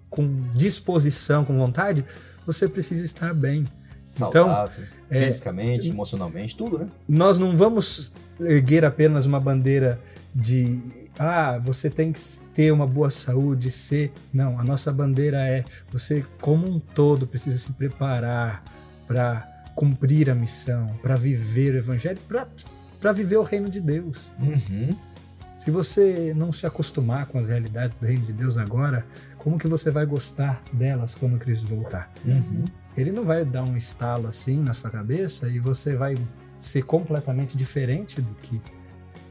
[0.09, 2.05] com disposição, com vontade,
[2.47, 3.65] você precisa estar bem.
[4.05, 4.85] Saudável.
[4.85, 4.87] é-
[5.23, 6.89] fisicamente, emocionalmente, tudo, né?
[7.09, 10.01] nós não vamos erguer apenas uma bandeira
[10.35, 10.81] de
[11.19, 12.21] ah, você tem que
[12.53, 14.13] ter uma boa saúde, ser.
[14.33, 18.65] Não, a nossa bandeira é você, como um todo, precisa se preparar
[19.07, 22.19] para cumprir a missão, para viver o evangelho,
[23.01, 24.33] para viver o reino de Deus.
[24.39, 24.97] Uhum.
[25.59, 29.07] Se você não se acostumar com as realidades do reino de Deus agora,
[29.39, 32.13] como que você vai gostar delas quando Cristo voltar?
[32.25, 32.65] Uhum.
[32.97, 36.15] Ele não vai dar um estalo assim na sua cabeça e você vai
[36.59, 38.61] ser completamente diferente do que.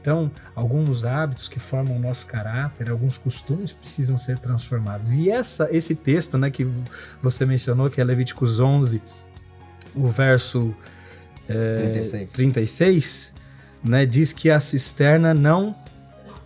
[0.00, 5.12] Então, alguns hábitos que formam o nosso caráter, alguns costumes precisam ser transformados.
[5.12, 6.66] E essa, esse texto, né, que
[7.22, 9.00] você mencionou, que é Levíticos 11,
[9.94, 10.74] o verso
[11.48, 12.32] é, 36.
[12.32, 13.34] 36,
[13.82, 15.74] né, diz que a cisterna não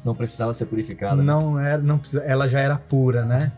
[0.05, 1.17] Não precisava ser purificada.
[1.17, 1.25] né?
[1.25, 3.51] não era, não ela já era pura, né?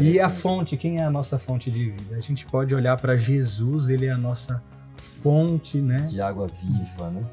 [0.00, 2.16] E a fonte, quem é a nossa fonte de vida?
[2.16, 4.62] A gente pode olhar para Jesus, ele é a nossa
[4.96, 6.00] fonte, né?
[6.00, 7.24] De água viva, né?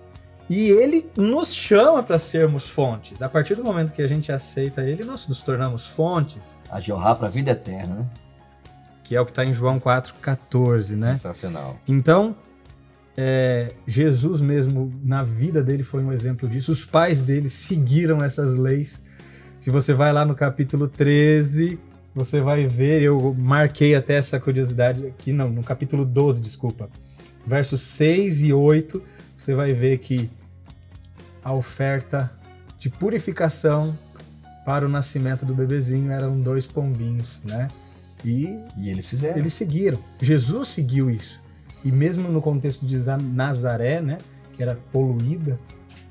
[0.49, 3.21] E ele nos chama para sermos fontes.
[3.21, 7.15] A partir do momento que a gente aceita ele, nós nos tornamos fontes, A jorrar
[7.15, 8.05] para a vida eterna, né?
[9.03, 11.15] que é o que está em João 4,14, né?
[11.15, 11.77] Sensacional.
[11.87, 12.35] Então,
[13.17, 16.71] é, Jesus mesmo, na vida dele, foi um exemplo disso.
[16.71, 19.03] Os pais dele seguiram essas leis.
[19.57, 21.79] Se você vai lá no capítulo 13,
[22.15, 26.89] você vai ver, eu marquei até essa curiosidade aqui, não, no capítulo 12, desculpa.
[27.45, 29.01] Versos 6 e 8,
[29.35, 30.29] você vai ver que
[31.43, 32.31] a oferta
[32.77, 33.97] de purificação
[34.65, 37.67] para o nascimento do bebezinho eram dois pombinhos, né?
[38.23, 38.45] E
[38.77, 39.37] E eles fizeram.
[39.37, 39.99] eles seguiram.
[40.21, 41.41] Jesus seguiu isso.
[41.83, 44.17] E mesmo no contexto de Za- Nazaré, né,
[44.53, 45.59] que era poluída,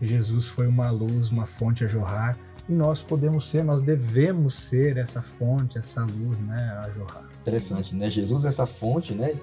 [0.03, 2.37] Jesus foi uma luz, uma fonte a jorrar.
[2.73, 7.25] E nós podemos ser, nós devemos ser essa fonte, essa luz, né, a jorrar.
[7.43, 8.09] Interessante, né?
[8.09, 9.35] Jesus é essa fonte, né?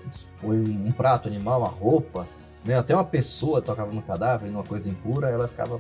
[0.43, 2.27] Um, prato animal, uma roupa,
[2.65, 2.75] né?
[2.75, 5.80] Até uma pessoa tocava no cadáver, numa coisa impura, ela ficava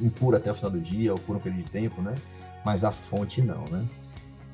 [0.00, 2.14] impura até o final do dia, ou por um período de tempo, né?
[2.64, 3.84] Mas a fonte não, né?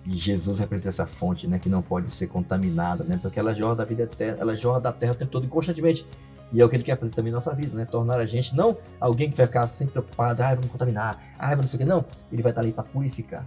[0.05, 1.61] E Jesus representa essa fonte, né?
[1.61, 3.21] Que não pode ser contaminada, né?
[3.23, 6.05] Porque ela jorra da vida eterna, ela jorra da terra o tempo todo e constantemente.
[6.53, 7.85] E é o que ele quer fazer também na nossa vida, né?
[7.85, 11.67] Tornar a gente não alguém que vai ficar sempre preocupado, ah, vamos contaminar, ah, não
[11.67, 11.85] sei o que.
[11.85, 13.45] Não, ele vai estar ali para purificar.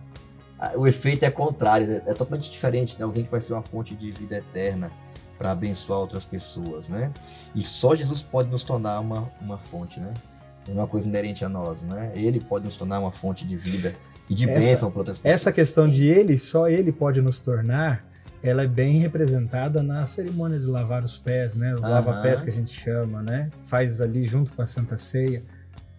[0.60, 2.02] Ah, O efeito é contrário, né?
[2.06, 3.06] é totalmente diferente, né?
[3.06, 4.92] Alguém que vai ser uma fonte de vida eterna
[5.38, 7.12] para abençoar outras pessoas, né?
[7.56, 10.14] E só Jesus pode nos tornar uma, uma fonte, né?
[10.68, 12.12] É uma coisa inerente a nós, né?
[12.16, 13.96] Ele pode nos tornar uma fonte de vida
[14.30, 15.34] e de Essa- bênção para outras pessoas.
[15.34, 18.04] Essa questão de ele, só ele pode nos tornar,
[18.42, 21.76] ela é bem representada na cerimônia de lavar os pés, né?
[21.76, 21.90] Os Aham.
[21.90, 23.50] lava-pés que a gente chama, né?
[23.66, 25.44] Faz ali junto com a Santa Ceia.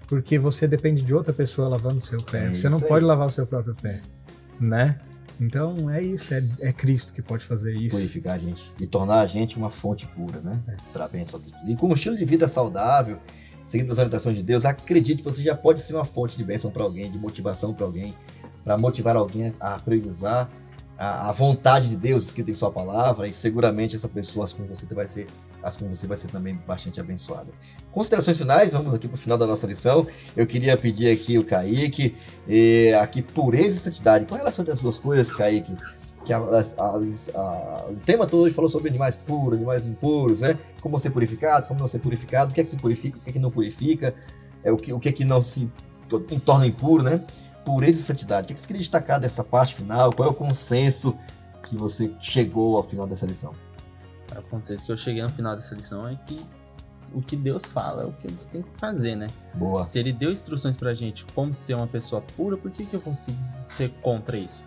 [0.07, 2.47] Porque você depende de outra pessoa lavando o seu pé.
[2.47, 2.85] É você não aí.
[2.85, 4.01] pode lavar o seu próprio pé,
[4.59, 4.99] né?
[5.41, 7.97] Então é isso, é, é Cristo que pode fazer isso.
[7.97, 10.59] purificar a gente e tornar a gente uma fonte pura, né?
[10.69, 10.77] É.
[10.93, 11.55] Para abençoar Deus.
[11.67, 13.19] E com um estilo de vida saudável,
[13.65, 16.85] seguindo as orientações de Deus, acredite, você já pode ser uma fonte de bênção para
[16.85, 18.15] alguém, de motivação para alguém,
[18.63, 20.51] para motivar alguém a priorizar
[21.01, 24.69] a, a vontade de Deus escrita em sua palavra e seguramente essa pessoa, assim como
[24.77, 25.27] você vai ser,
[25.63, 27.49] assim como você vai ser também bastante abençoada.
[27.91, 30.07] Considerações finais, vamos aqui para o final da nossa lição.
[30.37, 32.15] Eu queria pedir aqui o Kaique,
[33.01, 34.27] aqui pureza e santidade.
[34.27, 35.75] Qual é a relação das duas coisas, Kaique?
[36.23, 40.59] que a- a- o tema todo hoje falou sobre animais puros, animais impuros, né?
[40.83, 43.31] Como ser purificado, como não ser purificado, o que é que se purifica, o que
[43.31, 44.15] é que não purifica,
[44.63, 45.73] é, o, que, o que é que não se
[46.11, 47.25] to- torna impuro, né?
[47.75, 48.45] Pureza e santidade.
[48.45, 50.13] O que, que você queria destacar dessa parte final?
[50.13, 51.19] Qual é o consenso
[51.63, 53.55] que você chegou ao final dessa lição?
[54.35, 56.41] A consenso que eu cheguei no final dessa lição é que
[57.13, 59.27] o que Deus fala é o que a gente tem que fazer, né?
[59.55, 59.87] Boa.
[59.87, 63.01] Se ele deu instruções pra gente como ser uma pessoa pura, por que, que eu
[63.01, 63.39] consigo
[63.73, 64.65] ser contra isso?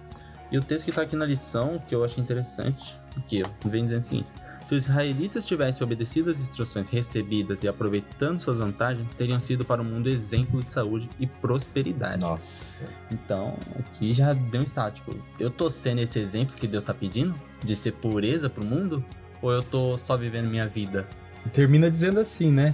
[0.52, 4.02] E o texto que tá aqui na lição, que eu achei interessante, ó, vem dizendo
[4.02, 4.28] o seguinte:
[4.66, 9.82] se os israelitas tivessem obedecido as instruções recebidas e aproveitando suas vantagens, teriam sido para
[9.82, 12.24] o mundo exemplo de saúde e prosperidade.
[12.24, 12.90] Nossa.
[13.12, 14.96] Então, aqui já deu um estado.
[14.96, 17.36] Tipo, eu tô sendo esse exemplo que Deus tá pedindo?
[17.64, 19.04] De ser pureza pro mundo?
[19.42, 21.08] Ou eu tô só vivendo minha vida?
[21.52, 22.74] Termina dizendo assim, né?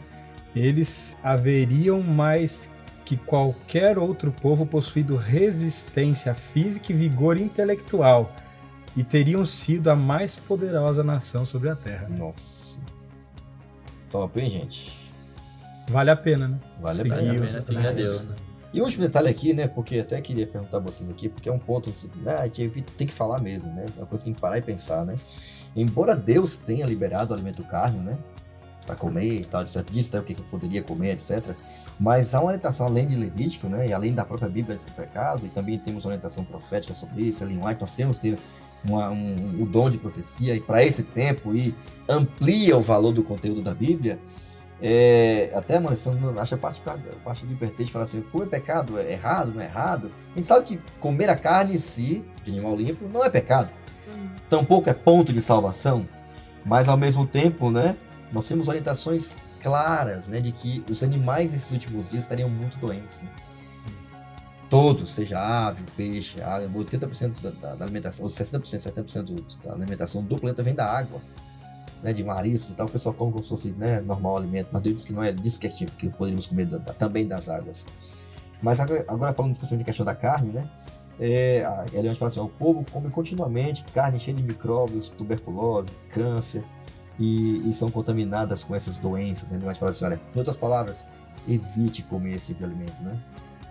[0.55, 2.71] Eles haveriam mais
[3.03, 8.35] que qualquer outro povo possuído resistência física e vigor intelectual
[8.99, 12.09] e teriam sido a mais poderosa nação sobre a Terra.
[12.09, 12.77] Nossa.
[14.11, 14.91] Top, hein, gente?
[15.89, 16.59] Vale a pena, né?
[16.81, 17.91] Vale a Seguir a os- pena as seguir a.
[17.93, 18.35] Deus.
[18.73, 19.67] E o último detalhe aqui, né?
[19.67, 22.81] Porque até queria perguntar a vocês aqui, porque é um ponto que né, a gente
[22.97, 23.85] tem que falar mesmo, né?
[23.95, 25.15] É uma coisa que tem que parar e pensar, né?
[25.75, 28.17] Embora Deus tenha liberado o alimento carne, né?
[28.85, 29.83] Para comer e tal, etc.
[29.89, 31.55] Disse até o que que eu poderia comer, etc.
[31.99, 33.87] Mas há uma orientação além de Levítico, né?
[33.87, 37.43] E além da própria Bíblia do pecado, e também temos uma orientação profética sobre isso,
[37.43, 38.37] Ellen White, nós temos ter
[38.87, 41.75] uma, um, o dom de profecia e para esse tempo e
[42.07, 44.19] amplia o valor do conteúdo da Bíblia.
[44.81, 48.97] É, até, você não acha a parte, a parte do libertete fala assim, comer pecado
[48.97, 50.11] é errado, não é errado.
[50.33, 53.73] A gente sabe que comer a carne em si, de animal limpo, não é pecado.
[54.49, 56.07] Tampouco é ponto de salvação.
[56.65, 57.95] Mas ao mesmo tempo, né,
[58.31, 63.21] nós temos orientações claras, né, de que os animais nesses últimos dias estariam muito doentes.
[63.21, 63.29] né?
[64.69, 70.23] Todos, seja ave, peixe, água, 80% da, da- alimentação, ou 60%, 70% do- da alimentação
[70.23, 71.19] do planeta vem da água
[72.03, 74.81] né, de marisco e tal, o pessoal come como se fosse né, normal alimento, mas
[74.81, 77.49] Deus diz que não é disso que, é tipo, que poderíamos comer da- também das
[77.49, 77.85] águas.
[78.61, 80.69] Mas agora, agora falando especialmente da questão da carne, né?
[81.19, 85.91] É, a Eliane fala assim: ó, o povo come continuamente carne cheia de micróbios, tuberculose,
[86.09, 86.63] câncer,
[87.19, 89.51] e, e são contaminadas com essas doenças.
[89.51, 91.03] A Eliane fala assim: olha, em outras palavras,
[91.47, 93.17] evite comer esse tipo de alimento, né?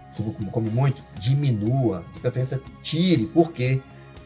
[0.08, 3.26] Se você come muito, diminua, de preferência tire.
[3.26, 3.82] Por quê?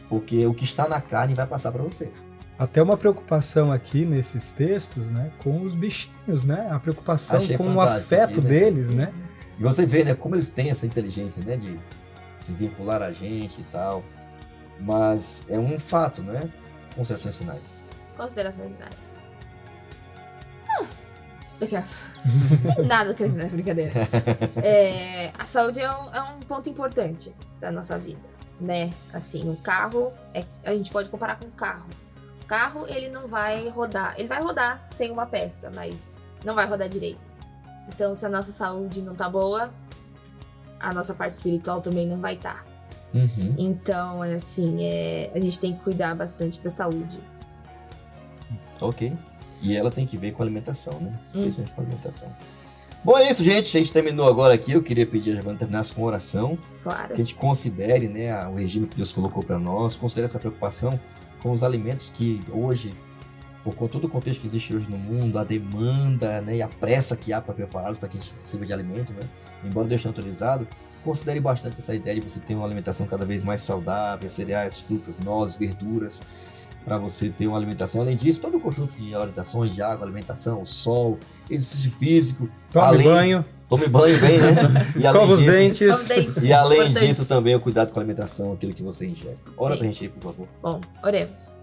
[0.07, 2.11] Porque o que está na carne vai passar para você.
[2.57, 6.69] Até uma preocupação aqui nesses textos, né, com os bichinhos, né?
[6.71, 8.47] A preocupação Achei com o afeto aqui, né?
[8.47, 9.13] deles, né?
[9.59, 11.79] E você vê, né, como eles têm essa inteligência, né, de
[12.37, 14.03] se vincular a gente e tal.
[14.79, 16.41] Mas é um fato, né?
[16.95, 17.83] Considerações finais.
[18.15, 19.32] Considerações finais.
[22.75, 23.91] Tem nada a acrescentar, brincadeira.
[24.63, 28.21] É, a saúde é um, é um ponto importante da nossa vida,
[28.59, 28.91] né?
[29.11, 31.87] Assim, o carro, é, a gente pode comparar com o carro.
[32.41, 34.15] O carro, ele não vai rodar.
[34.17, 37.19] Ele vai rodar sem uma peça, mas não vai rodar direito.
[37.87, 39.73] Então, se a nossa saúde não tá boa,
[40.79, 42.65] a nossa parte espiritual também não vai estar.
[43.13, 43.55] Uhum.
[43.57, 47.19] Então, é assim, é, a gente tem que cuidar bastante da saúde.
[48.81, 49.15] Ok.
[49.63, 51.17] E ela tem que ver com a alimentação, né?
[51.19, 52.29] Especialmente com a alimentação.
[53.03, 53.75] Bom, é isso, gente.
[53.75, 54.71] A gente terminou agora aqui.
[54.71, 56.57] Eu queria pedir a Giovana terminasse com oração.
[56.81, 57.07] Claro.
[57.07, 60.99] que a gente considere né, o regime que Deus colocou para nós, considere essa preocupação
[61.41, 62.91] com os alimentos que hoje,
[63.63, 66.67] por com todo o contexto que existe hoje no mundo, a demanda né, e a
[66.67, 69.21] pressa que há para prepará-los para que a gente sirva de alimento, né,
[69.63, 70.65] embora Deus tenha autorizado,
[71.03, 75.19] considere bastante essa ideia de você ter uma alimentação cada vez mais saudável, cereais, frutas,
[75.19, 76.23] nozes, verduras,
[76.83, 78.01] para você ter uma alimentação.
[78.01, 81.17] Além disso, todo o conjunto de orientações de água, alimentação, sol,
[81.49, 84.51] exercício físico, Tome Além- banho, tome banho bem, né?
[84.99, 86.09] E além escova os disso- dentes.
[86.43, 87.07] E além Importante.
[87.07, 89.37] disso, também o cuidado com a alimentação, aquilo que você ingere.
[89.57, 89.79] Ora Sim.
[89.79, 90.47] pra gente aí, por favor.
[90.61, 91.55] Bom, oremos.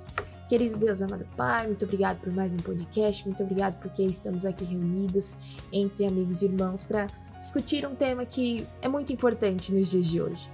[0.48, 4.64] Querido Deus, amado Pai, muito obrigado por mais um podcast, muito obrigado porque estamos aqui
[4.64, 5.34] reunidos
[5.72, 7.06] entre amigos e irmãos para
[7.36, 10.50] discutir um tema que é muito importante nos dias de hoje.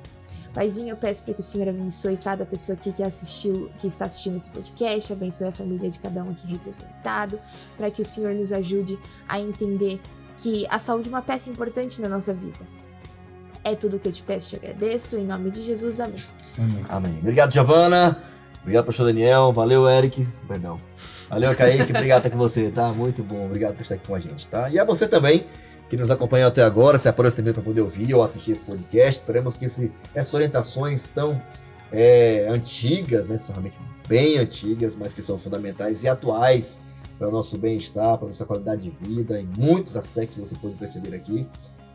[0.57, 4.07] Paizinho, eu peço para que o Senhor abençoe cada pessoa aqui que assistiu, que está
[4.07, 7.39] assistindo esse podcast, abençoe a família de cada um aqui representado,
[7.77, 8.99] para que o Senhor nos ajude
[9.29, 10.01] a entender
[10.39, 12.59] que a saúde é uma peça importante na nossa vida.
[13.63, 16.25] É tudo que eu te peço te agradeço, em nome de Jesus, amém.
[16.89, 17.19] Amém.
[17.19, 18.17] Obrigado, Giovana.
[18.63, 19.53] Obrigado, pastor Daniel.
[19.53, 20.27] Valeu, Eric.
[20.49, 20.81] Perdão.
[21.29, 21.93] Valeu, Kaique.
[21.93, 22.89] Obrigado por estar com você, tá?
[22.93, 23.45] Muito bom.
[23.45, 24.71] Obrigado por estar aqui com a gente, tá?
[24.71, 25.47] E a você também,
[25.89, 29.21] que nos acompanhou até agora, se tempo para poder ouvir ou assistir esse podcast.
[29.21, 31.41] Esperamos que esse- essas orientações tão
[31.93, 33.39] é, antigas, né?
[33.49, 33.77] Realmente
[34.09, 36.79] bem antigas, mas que são fundamentais e atuais
[37.19, 40.55] para o nosso bem-estar, para a nossa qualidade de vida, em muitos aspectos que você
[40.57, 41.47] pode perceber aqui.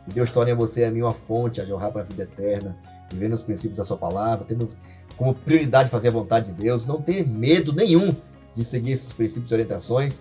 [0.08, 2.76] E Deus torne você e a mim uma fonte a jorrar para a vida eterna,
[3.10, 4.68] vivendo os princípios da sua palavra, tendo
[5.16, 8.14] como prioridade fazer a vontade de Deus, não ter medo nenhum
[8.54, 10.20] de seguir esses princípios e orientações,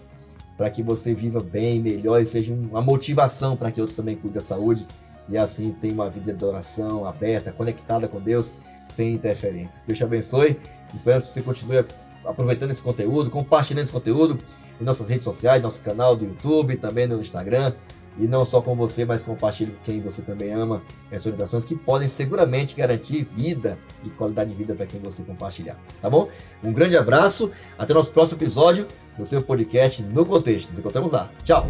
[0.62, 4.34] para que você viva bem, melhor e seja uma motivação para que outros também cuidem
[4.34, 4.86] da saúde
[5.28, 8.53] e assim tenha uma vida de oração aberta, conectada com Deus,
[8.88, 9.84] sem interferências.
[9.88, 10.59] Deus te abençoe.
[10.93, 11.84] Esperamos que você continue
[12.24, 14.38] aproveitando esse conteúdo, compartilhando esse conteúdo
[14.80, 17.74] em nossas redes sociais, nosso canal do YouTube, também no Instagram,
[18.18, 21.76] e não só com você, mas compartilhe com quem você também ama essas orientações que
[21.76, 26.30] podem seguramente garantir vida e qualidade de vida para quem você compartilhar, tá bom?
[26.64, 28.88] Um grande abraço, até o nosso próximo episódio
[29.18, 30.70] do seu podcast No Contexto.
[30.70, 31.30] Nos encontramos lá.
[31.43, 31.68] Tchau!